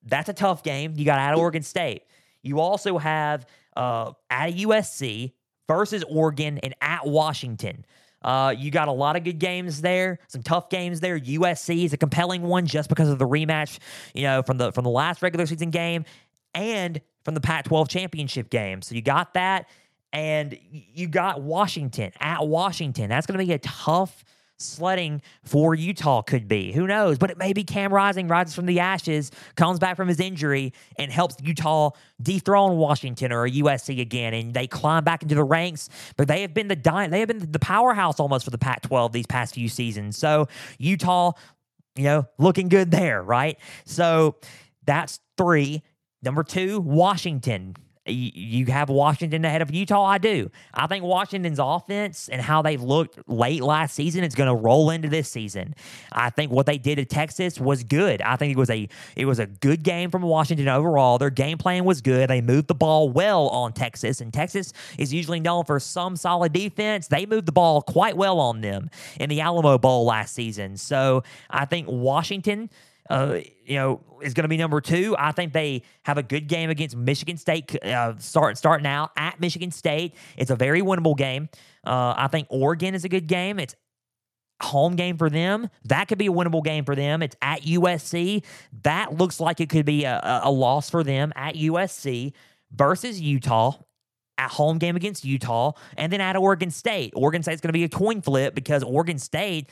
That's 0.06 0.30
a 0.30 0.34
tough 0.34 0.64
game. 0.64 0.94
You 0.96 1.06
got 1.06 1.20
at 1.20 1.36
Oregon 1.36 1.64
State. 1.64 2.04
You 2.42 2.60
also 2.60 2.98
have 2.98 3.46
uh, 3.76 4.14
at 4.30 4.54
USC 4.54 5.34
versus 5.68 6.04
Oregon 6.10 6.58
and 6.60 6.74
at 6.82 7.06
Washington. 7.06 7.86
Uh, 8.24 8.54
you 8.58 8.72
got 8.72 8.88
a 8.88 8.92
lot 8.92 9.16
of 9.16 9.24
good 9.24 9.40
games 9.40 9.82
there, 9.82 10.20
some 10.28 10.42
tough 10.44 10.70
games 10.70 11.00
there. 11.00 11.20
USC 11.20 11.86
is 11.86 11.94
a 11.94 11.98
compelling 11.98 12.42
one 12.42 12.66
just 12.66 12.90
because 12.90 13.10
of 13.10 13.20
the 13.20 13.28
rematch, 13.28 13.80
you 14.14 14.24
know, 14.24 14.42
from 14.42 14.58
the 14.58 14.72
from 14.72 14.84
the 14.84 14.90
last 14.90 15.22
regular 15.22 15.46
season 15.46 15.70
game 15.70 16.06
and 16.54 17.02
from 17.24 17.34
the 17.34 17.42
Pac-12 17.42 17.88
championship 17.90 18.50
game. 18.50 18.82
So 18.82 18.96
you 18.96 19.02
got 19.02 19.34
that, 19.34 19.68
and 20.12 20.58
you 20.72 21.08
got 21.08 21.42
Washington 21.42 22.12
at 22.20 22.48
Washington. 22.48 23.10
That's 23.10 23.26
going 23.26 23.40
to 23.40 23.46
be 23.46 23.54
a 23.54 23.60
tough 23.60 24.24
sledding 24.58 25.22
for 25.44 25.76
Utah 25.76 26.22
could 26.22 26.48
be. 26.48 26.72
Who 26.72 26.88
knows? 26.88 27.18
But 27.18 27.32
it 27.32 27.38
may 27.38 27.54
be 27.54 27.64
Cam 27.64 27.94
Rising 27.94 28.28
rises 28.28 28.56
from 28.56 28.66
the 28.66 28.80
ashes, 28.80 29.32
comes 29.56 29.80
back 29.80 29.98
from 29.98 30.08
his 30.08 30.20
injury, 30.20 30.74
and 30.98 31.12
helps 31.12 31.36
Utah 31.42 31.92
dethrone 32.22 32.78
Washington 32.78 33.32
or 33.32 33.48
USC 33.48 34.00
again, 34.00 34.34
and 34.34 34.54
they 34.54 34.68
climb 34.68 35.04
back 35.04 35.24
into 35.24 35.36
the 35.36 35.44
ranks. 35.44 35.90
But 36.18 36.28
they 36.28 36.42
have 36.42 36.54
been 36.54 36.68
the 36.68 36.76
di- 36.76 37.08
they 37.08 37.20
have 37.20 37.28
been 37.28 37.52
the 37.52 37.60
powerhouse 37.60 38.20
almost 38.20 38.46
for 38.46 38.52
the 38.52 38.58
Pac-12 38.58 39.12
these 39.12 39.28
past 39.28 39.56
few 39.56 39.70
seasons. 39.70 40.18
So 40.18 40.48
Utah, 40.78 41.34
you 41.96 42.06
know, 42.06 42.26
looking 42.38 42.70
good 42.70 42.92
there, 42.92 43.22
right? 43.22 43.58
So 43.86 44.38
that's 44.86 45.20
three. 45.38 45.84
Number 46.22 46.44
two, 46.44 46.80
Washington 46.80 47.76
you 48.06 48.66
have 48.66 48.90
Washington 48.90 49.46
ahead 49.46 49.62
of 49.62 49.74
Utah. 49.74 50.04
I 50.04 50.18
do. 50.18 50.52
I 50.74 50.88
think 50.88 51.06
Washington's 51.06 51.60
offense 51.60 52.28
and 52.28 52.42
how 52.42 52.62
they've 52.62 52.82
looked 52.82 53.18
late 53.30 53.62
last 53.62 53.96
season 53.96 54.24
is 54.24 54.36
going 54.36 54.50
to 54.50 54.56
roll 54.56 54.90
into 54.90 55.08
this 55.08 55.30
season. 55.30 55.74
I 56.12 56.30
think 56.30 56.52
what 56.52 56.66
they 56.66 56.78
did 56.78 57.00
at 57.00 57.10
Texas 57.10 57.60
was 57.60 57.84
good. 57.84 58.22
I 58.22 58.36
think 58.36 58.52
it 58.52 58.58
was 58.58 58.70
a 58.70 58.90
it 59.16 59.26
was 59.26 59.40
a 59.40 59.46
good 59.46 59.84
game 59.84 60.12
from 60.12 60.22
Washington 60.24 60.68
overall. 60.68 61.18
Their 61.18 61.30
game 61.30 61.58
plan 61.58 61.86
was 61.86 62.02
good. 62.02 62.30
They 62.30 62.42
moved 62.42 62.68
the 62.68 62.76
ball 62.76 63.10
well 63.10 63.48
on 63.50 63.72
Texas, 63.72 64.20
and 64.20 64.34
Texas 64.34 64.74
is 64.98 65.14
usually 65.14 65.40
known 65.40 65.64
for 65.64 65.80
some 65.80 66.16
solid 66.18 66.52
defense. 66.52 67.08
They 67.08 67.26
moved 67.26 67.46
the 67.46 67.54
ball 67.54 67.82
quite 67.82 68.18
well 68.18 68.40
on 68.40 68.62
them 68.62 68.90
in 69.20 69.30
the 69.30 69.40
Alamo 69.40 69.78
Bowl 69.78 70.06
last 70.06 70.36
season. 70.36 70.76
So 70.76 71.24
I 71.50 71.66
think 71.66 71.88
Washington 71.88 72.70
uh, 73.10 73.40
you 73.66 73.76
know, 73.76 74.02
is 74.22 74.34
going 74.34 74.44
to 74.44 74.50
be 74.50 74.58
number 74.58 74.82
two. 74.82 75.16
I 75.18 75.32
think 75.32 75.54
they 75.54 75.84
have 76.04 76.18
a 76.18 76.24
good 76.24 76.48
game 76.48 76.70
against 76.70 76.96
Michigan 76.96 77.38
State. 77.38 77.76
Uh, 77.84 78.18
start 78.18 78.58
starting 78.58 78.88
out 78.88 79.12
at 79.18 79.40
Michigan 79.40 79.72
State, 79.72 80.16
it's 80.38 80.52
a 80.52 80.56
very 80.56 80.82
winnable 80.82 81.18
game. 81.18 81.50
Uh, 81.86 82.14
I 82.18 82.28
think 82.28 82.48
Oregon 82.50 82.96
is 82.96 83.04
a 83.04 83.10
good 83.10 83.28
game. 83.28 83.60
It's 83.60 83.76
home 84.62 84.96
game 84.96 85.18
for 85.18 85.30
them. 85.30 85.70
That 85.86 86.08
could 86.08 86.18
be 86.18 86.28
a 86.28 86.32
winnable 86.32 86.64
game 86.64 86.86
for 86.86 86.96
them. 86.96 87.22
It's 87.22 87.36
at 87.42 87.64
USC. 87.64 88.44
That 88.84 89.18
looks 89.18 89.40
like 89.40 89.60
it 89.60 89.70
could 89.70 89.86
be 89.86 90.06
a, 90.06 90.42
a 90.44 90.52
loss 90.52 90.90
for 90.90 91.04
them 91.04 91.34
at 91.36 91.56
USC 91.56 92.34
versus 92.72 93.20
Utah 93.20 93.74
at 94.38 94.52
home 94.52 94.78
game 94.78 94.96
against 94.96 95.24
Utah, 95.24 95.74
and 95.98 96.12
then 96.12 96.20
at 96.20 96.36
Oregon 96.36 96.72
State. 96.72 97.14
Oregon 97.16 97.44
State's 97.44 97.62
going 97.62 97.70
to 97.70 97.74
be 97.74 97.84
a 97.84 97.90
coin 97.90 98.22
flip 98.22 98.56
because 98.56 98.84
Oregon 98.84 99.20
State 99.20 99.70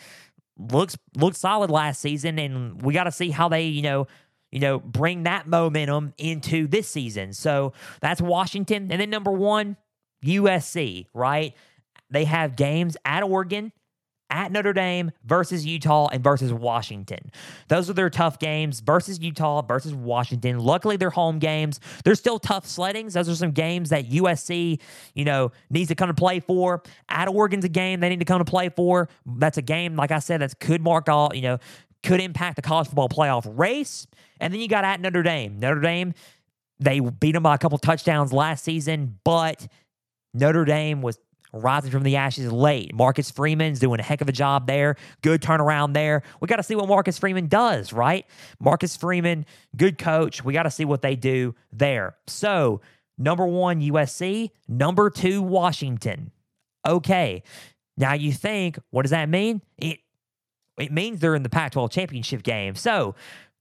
looks 0.72 0.98
looked 1.16 1.38
solid 1.38 1.70
last 1.70 2.02
season, 2.02 2.40
and 2.40 2.82
we 2.82 2.94
got 2.94 3.06
to 3.06 3.12
see 3.12 3.30
how 3.32 3.50
they 3.50 3.66
you 3.66 3.82
know 3.82 4.08
you 4.52 4.60
know 4.60 4.80
bring 4.80 5.24
that 5.24 5.48
momentum 5.48 6.14
into 6.18 6.68
this 6.68 6.88
season. 6.88 7.34
So 7.34 7.74
that's 8.02 8.22
Washington, 8.22 8.92
and 8.92 9.02
then 9.02 9.10
number 9.10 9.32
one 9.32 9.78
USC. 10.26 11.08
Right, 11.14 11.54
they 12.10 12.26
have 12.26 12.56
games 12.56 12.98
at 13.06 13.24
Oregon 13.24 13.72
at 14.32 14.52
Notre 14.52 14.74
Dame 14.74 15.12
versus 15.26 15.66
Utah 15.66 16.08
and 16.12 16.24
versus 16.24 16.52
Washington. 16.52 17.32
Those 17.68 17.90
are 17.90 17.94
their 17.94 18.10
tough 18.10 18.40
games 18.40 18.80
versus 18.80 19.20
Utah 19.20 19.62
versus 19.62 19.94
Washington. 19.94 20.60
Luckily, 20.60 20.98
they're 20.98 21.10
home 21.12 21.38
games. 21.38 21.80
They're 22.04 22.16
still 22.16 22.40
tough 22.40 22.66
sleddings. 22.66 23.14
Those 23.14 23.30
are 23.30 23.36
some 23.36 23.52
games 23.52 23.90
that 23.90 24.10
USC, 24.10 24.80
you 25.14 25.26
know, 25.26 25.52
needs 25.70 25.90
to 25.90 25.96
come 25.96 26.08
to 26.08 26.14
play 26.14 26.40
for. 26.40 26.82
At 27.10 27.28
Oregon's 27.28 27.66
a 27.66 27.70
game 27.70 28.00
they 28.00 28.10
need 28.10 28.20
to 28.20 28.26
come 28.26 28.40
to 28.40 28.50
play 28.50 28.70
for. 28.70 29.10
That's 29.26 29.58
a 29.58 29.62
game, 29.62 29.96
like 29.96 30.12
I 30.12 30.20
said, 30.20 30.42
that 30.42 30.60
could 30.60 30.82
mark 30.82 31.10
all, 31.10 31.32
you 31.36 31.42
know, 31.42 31.58
could 32.02 32.22
impact 32.22 32.56
the 32.56 32.62
college 32.62 32.88
football 32.88 33.10
playoff 33.10 33.46
race. 33.58 34.08
And 34.40 34.54
then 34.54 34.62
you 34.62 34.68
got 34.68 34.86
at 34.86 35.02
Notre 35.02 35.22
Dame. 35.22 35.60
Notre 35.60 35.82
Dame, 35.82 36.14
they 36.80 37.00
beat 37.00 37.34
them 37.34 37.44
by 37.44 37.56
a 37.56 37.58
couple 37.58 37.78
touchdowns 37.78 38.34
last 38.34 38.64
season, 38.64 39.20
but 39.24 39.68
Notre 40.34 40.66
Dame 40.66 41.02
was 41.02 41.20
rising 41.54 41.92
from 41.92 42.04
the 42.04 42.16
ashes 42.16 42.52
late. 42.52 42.94
Marcus 42.94 43.32
Freeman's 43.32 43.80
doing 43.80 44.00
a 44.00 44.04
heck 44.04 44.22
of 44.22 44.30
a 44.30 44.32
job 44.32 44.68
there. 44.68 44.96
Good 45.22 45.42
turnaround 45.42 45.94
there. 45.94 46.24
We 46.40 46.48
got 46.48 46.58
to 46.58 46.64
see 46.64 46.76
what 46.76 46.88
Marcus 46.88 47.18
Freeman 47.18 47.48
does, 47.48 47.94
right? 47.94 48.26
Marcus 48.60 48.96
Freeman, 48.96 49.46
good 49.76 49.98
coach. 49.98 50.44
We 50.44 50.54
got 50.54 50.64
to 50.64 50.72
see 50.72 50.86
what 50.86 51.02
they 51.02 51.16
do 51.16 51.56
there. 51.72 52.16
So, 52.28 52.82
number 53.18 53.46
one, 53.46 53.82
USC. 53.82 54.52
Number 54.68 55.10
two, 55.10 55.42
Washington. 55.42 56.32
Okay. 56.88 57.44
Now 57.98 58.14
you 58.14 58.32
think, 58.32 58.80
what 58.90 59.04
does 59.04 59.12
that 59.12 59.30
mean? 59.30 59.62
It 59.78 60.00
it 60.78 60.92
means 60.92 61.20
they're 61.20 61.36
in 61.36 61.44
the 61.44 61.50
Pac-12 61.50 61.92
championship 61.92 62.44
game. 62.44 62.76
So, 62.76 63.14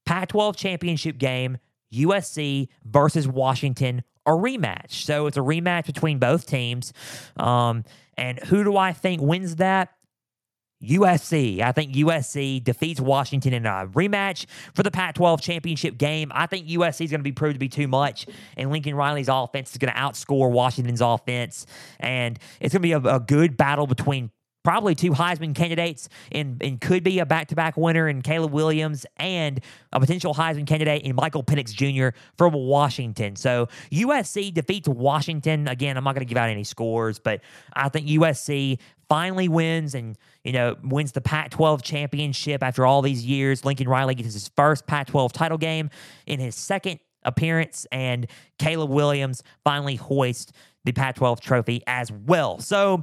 Pac-12 0.07 0.57
championship 0.57 1.19
game, 1.19 1.59
USC 1.93 2.69
versus 2.85 3.29
Washington 3.29 4.05
a 4.35 4.39
rematch. 4.39 4.93
So 4.93 5.27
it's 5.27 5.37
a 5.37 5.41
rematch 5.41 5.87
between 5.87 6.19
both 6.19 6.47
teams. 6.47 6.93
Um, 7.37 7.85
and 8.17 8.39
who 8.39 8.65
do 8.65 8.77
I 8.77 8.93
think 8.93 9.23
wins 9.23 9.57
that? 9.57 9.91
USC. 10.83 11.61
I 11.61 11.73
think 11.73 11.93
USC 11.93 12.65
defeats 12.65 13.01
Washington 13.01 13.53
in 13.53 13.67
a 13.67 13.87
rematch 13.87 14.47
for 14.75 14.83
the 14.83 14.91
Pac 14.91 15.15
12 15.15 15.43
championship 15.43 15.99
game. 15.99 16.33
I 16.35 16.47
think 16.47 16.69
USC 16.69 17.05
is 17.05 17.11
going 17.11 17.21
to 17.21 17.25
be 17.25 17.33
proved 17.33 17.55
to 17.55 17.59
be 17.59 17.69
too 17.69 17.87
much, 17.87 18.27
and 18.57 18.71
Lincoln 18.71 18.95
Riley's 18.95 19.29
offense 19.29 19.73
is 19.73 19.77
going 19.77 19.93
to 19.93 19.99
outscore 19.99 20.51
Washington's 20.51 21.03
offense. 21.03 21.67
And 21.99 22.39
it's 22.61 22.73
going 22.73 22.81
to 22.83 23.01
be 23.01 23.09
a, 23.09 23.17
a 23.17 23.21
good 23.21 23.59
battle 23.59 23.87
between 23.87 24.31
probably 24.63 24.95
two 24.95 25.13
Heisman 25.13 25.55
candidates 25.55 26.09
and, 26.33 26.63
and 26.63 26.81
could 26.81 27.03
be 27.03 27.19
a 27.19 27.27
back 27.27 27.49
to 27.49 27.55
back 27.55 27.77
winner 27.77 28.09
in 28.09 28.23
Caleb 28.23 28.53
Williams 28.53 29.07
and 29.17 29.61
a 29.93 30.01
potential 30.01 30.35
Heisman 30.35 30.67
candidate 30.67 31.03
in 31.03 31.17
Michael 31.17 31.43
Penix 31.43 31.73
Jr. 31.73 32.17
from 32.37 32.53
Washington. 32.53 33.37
So 33.37 33.69
USC 33.91 34.53
defeats 34.53 34.89
Washington. 34.89 35.69
Again, 35.69 35.97
I'm 35.97 36.05
not 36.05 36.15
going 36.15 36.27
to 36.27 36.29
give 36.29 36.39
out 36.39 36.51
any 36.51 36.65
scores, 36.65 37.19
but 37.19 37.41
I 37.73 37.89
think 37.89 38.07
USC 38.07 38.79
finally 39.09 39.49
wins 39.49 39.95
and 39.95 40.17
you 40.45 40.53
know 40.53 40.77
wins 40.85 41.13
the 41.13 41.21
Pac-12 41.21 41.83
championship 41.83 42.63
after 42.63 42.87
all 42.87 43.03
these 43.03 43.25
years. 43.25 43.65
Lincoln 43.65 43.89
Riley 43.89 44.15
gets 44.15 44.35
his 44.35 44.49
first 44.57 44.87
Pac-12 44.87 45.33
title 45.33 45.59
game 45.59 45.91
in 46.27 46.39
his 46.39 46.55
second 46.55 47.01
appearance, 47.25 47.87
and 47.93 48.27
Caleb 48.59 48.91
Williams 48.91 49.43
finally 49.65 49.97
hoists 49.97 50.53
the 50.85 50.93
Pac 50.93 51.17
12 51.17 51.41
trophy 51.41 51.83
as 51.87 52.11
well. 52.11 52.59
So 52.59 53.03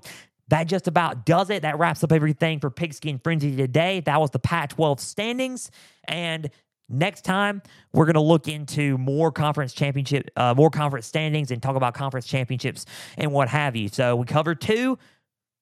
that 0.49 0.65
just 0.67 0.87
about 0.87 1.25
does 1.25 1.49
it. 1.49 1.63
That 1.63 1.77
wraps 1.77 2.03
up 2.03 2.11
everything 2.11 2.59
for 2.59 2.69
Pigskin 2.69 3.19
Frenzy 3.19 3.55
today. 3.55 4.01
That 4.01 4.19
was 4.21 4.31
the 4.31 4.39
Pac 4.39 4.69
12 4.69 4.99
standings. 4.99 5.71
And 6.05 6.49
next 6.89 7.23
time, 7.25 7.61
we're 7.91 8.05
going 8.05 8.15
to 8.15 8.21
look 8.21 8.47
into 8.47 8.97
more 8.97 9.31
conference 9.31 9.73
championship, 9.73 10.29
uh, 10.35 10.53
more 10.55 10.69
conference 10.69 11.05
standings 11.05 11.51
and 11.51 11.61
talk 11.61 11.75
about 11.75 11.93
conference 11.93 12.27
championships 12.27 12.85
and 13.17 13.31
what 13.31 13.49
have 13.49 13.75
you. 13.75 13.89
So 13.89 14.15
we 14.15 14.25
covered 14.25 14.61
two 14.61 14.97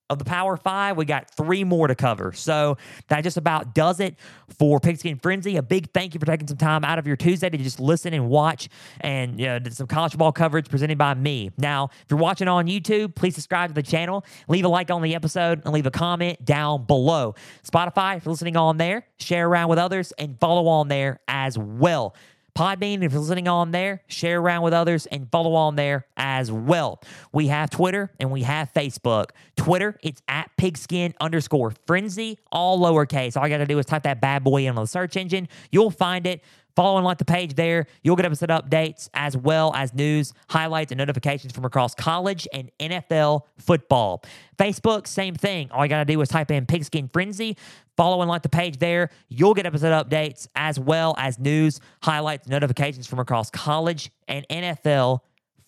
of 0.10 0.20
the 0.20 0.26
Power 0.26 0.58
Five. 0.58 0.98
We 0.98 1.06
got 1.06 1.30
three 1.32 1.64
more 1.64 1.88
to 1.88 1.96
cover. 1.96 2.34
So 2.34 2.78
that 3.08 3.24
just 3.24 3.38
about 3.38 3.74
does 3.74 4.00
it 4.00 4.16
for 4.58 4.80
Pigskin 4.80 5.18
Frenzy. 5.18 5.58
A 5.58 5.64
big 5.64 5.92
thank 5.94 6.14
you 6.14 6.20
for 6.20 6.26
taking 6.26 6.48
some 6.48 6.58
time 6.58 6.84
out 6.84 7.00
of 7.00 7.08
your 7.08 7.16
Tuesday 7.16 7.50
to 7.50 7.58
just 7.58 7.80
listen 7.80 8.14
and 8.14 8.30
watch 8.30 8.70
and 9.02 9.40
you 9.40 9.48
know, 9.48 9.60
some 9.70 9.88
college 9.88 10.18
ball 10.18 10.32
coverage 10.32 10.70
presented 10.70 10.98
by 10.98 11.14
me. 11.14 11.52
Now, 11.58 11.90
if 11.92 12.06
you're 12.10 12.20
watching 12.20 12.48
on 12.48 12.68
YouTube, 12.68 13.16
please 13.16 13.36
subscribe 13.36 13.70
to 13.70 13.74
the 13.74 13.84
channel, 13.84 14.26
leave 14.48 14.66
a 14.66 14.70
like 14.70 14.92
on 14.92 15.02
the 15.02 15.16
episode, 15.16 15.62
and 15.66 15.74
leave 15.74 15.86
a 15.86 15.92
comment 15.92 16.44
down 16.46 16.86
below. 16.86 17.36
Spotify, 17.64 18.18
if 18.18 18.26
you're 18.26 18.32
listening 18.32 18.58
on 18.58 18.78
there, 18.78 19.06
share 19.20 19.48
around 19.48 19.70
with 19.70 19.80
others, 19.80 20.12
and 20.20 20.40
follow 20.40 20.68
on 20.68 20.88
there 20.88 21.20
as 21.28 21.58
well. 21.58 22.16
Podbean, 22.56 23.04
if 23.04 23.12
you're 23.12 23.20
listening 23.20 23.50
on 23.50 23.72
there, 23.72 24.02
share 24.08 24.40
around 24.40 24.62
with 24.62 24.74
others 24.74 25.06
and 25.08 25.30
follow 25.30 25.56
on 25.56 25.76
there 25.76 26.08
as 26.16 26.50
well. 26.50 27.02
We 27.34 27.48
have 27.48 27.70
Twitter 27.70 28.12
and 28.18 28.32
we 28.32 28.44
have 28.44 28.72
Facebook. 28.74 29.32
Twitter, 29.58 29.98
it's 30.02 30.22
at 30.30 30.50
pigskin 30.56 31.14
underscore 31.20 31.74
frenzy, 31.86 32.40
all 32.54 32.80
lowercase. 32.80 33.36
All 33.36 33.46
you 33.46 33.54
got 33.54 33.58
to 33.58 33.66
do 33.66 33.78
is 33.78 33.86
type 33.86 34.04
that 34.04 34.22
bad 34.22 34.46
boy 34.46 34.68
in 34.68 34.70
on 34.70 34.76
the 34.76 34.88
search 34.88 35.18
engine. 35.18 35.50
You'll 35.70 35.92
find 35.92 36.26
it. 36.26 36.42
Follow 36.76 36.98
and 36.98 37.06
like 37.06 37.18
the 37.18 37.26
page 37.26 37.56
there. 37.56 37.88
You'll 38.04 38.16
get 38.16 38.26
episode 38.26 38.50
updates 38.50 39.10
as 39.14 39.38
well 39.38 39.74
as 39.76 39.94
news, 39.94 40.34
highlights, 40.50 40.92
and 40.92 40.98
notifications 41.00 41.54
from 41.54 41.66
across 41.66 41.96
college 41.96 42.48
and 42.54 42.70
NFL 42.80 43.44
football. 43.58 44.24
Facebook, 44.58 45.08
same 45.08 45.36
thing. 45.36 45.72
All 45.72 45.86
you 45.86 45.90
got 45.90 46.00
to 46.00 46.06
do 46.06 46.20
is 46.22 46.30
type 46.30 46.52
in 46.52 46.66
Pigskin 46.66 47.10
Frenzy. 47.12 47.58
Follow 47.96 48.22
and 48.22 48.30
like 48.30 48.42
the 48.42 48.50
page 48.50 48.78
there. 48.78 49.10
You'll 49.30 49.54
get 49.54 49.66
episode 49.66 50.06
updates 50.06 50.48
as 50.56 50.80
well 50.80 51.16
as 51.18 51.40
news, 51.40 51.80
highlights, 52.04 52.48
notifications 52.48 53.08
from 53.08 53.20
across 53.20 53.50
college 53.50 54.12
and 54.28 54.46
NFL 54.50 55.20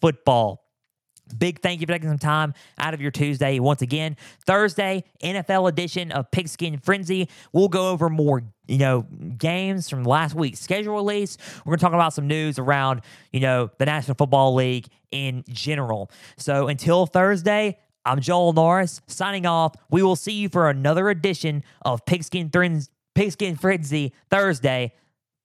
football. 0.01 0.66
Big 1.33 1.61
thank 1.61 1.81
you 1.81 1.87
for 1.87 1.93
taking 1.93 2.09
some 2.09 2.19
time 2.19 2.53
out 2.77 2.93
of 2.93 3.01
your 3.01 3.11
Tuesday 3.11 3.59
once 3.59 3.81
again. 3.81 4.17
Thursday, 4.45 5.03
NFL 5.21 5.69
edition 5.69 6.11
of 6.11 6.29
Pigskin 6.31 6.77
Frenzy. 6.79 7.29
We'll 7.53 7.67
go 7.67 7.89
over 7.89 8.09
more, 8.09 8.43
you 8.67 8.77
know, 8.77 9.01
games 9.37 9.89
from 9.89 10.03
last 10.03 10.35
week's 10.35 10.59
schedule 10.59 10.95
release. 10.95 11.37
We're 11.65 11.71
going 11.71 11.79
to 11.79 11.81
talk 11.83 11.93
about 11.93 12.13
some 12.13 12.27
news 12.27 12.59
around, 12.59 13.01
you 13.31 13.39
know, 13.39 13.69
the 13.77 13.85
National 13.85 14.15
Football 14.15 14.55
League 14.55 14.87
in 15.11 15.43
general. 15.49 16.11
So 16.37 16.67
until 16.67 17.05
Thursday, 17.05 17.77
I'm 18.05 18.21
Joel 18.21 18.53
Norris 18.53 19.01
signing 19.07 19.45
off. 19.45 19.75
We 19.91 20.01
will 20.01 20.15
see 20.15 20.33
you 20.33 20.49
for 20.49 20.69
another 20.69 21.09
edition 21.09 21.63
of 21.83 22.05
Pigskin, 22.05 22.49
Frenzy, 22.49 22.89
Pigskin 23.15 23.57
Frenzy 23.57 24.13
Thursday. 24.29 24.93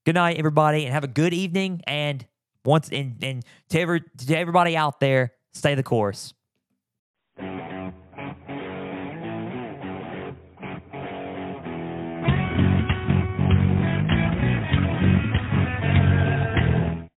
Good 0.04 0.14
night, 0.14 0.36
everybody, 0.38 0.84
and 0.84 0.92
have 0.94 1.04
a 1.04 1.08
good 1.08 1.34
evening. 1.34 1.82
And 1.86 2.24
once 2.64 2.88
and, 2.90 3.16
and 3.22 3.44
to, 3.70 3.80
every, 3.80 4.02
to 4.26 4.36
everybody 4.36 4.76
out 4.76 5.00
there, 5.00 5.32
Stay 5.52 5.74
the 5.74 5.82
course. 5.82 6.34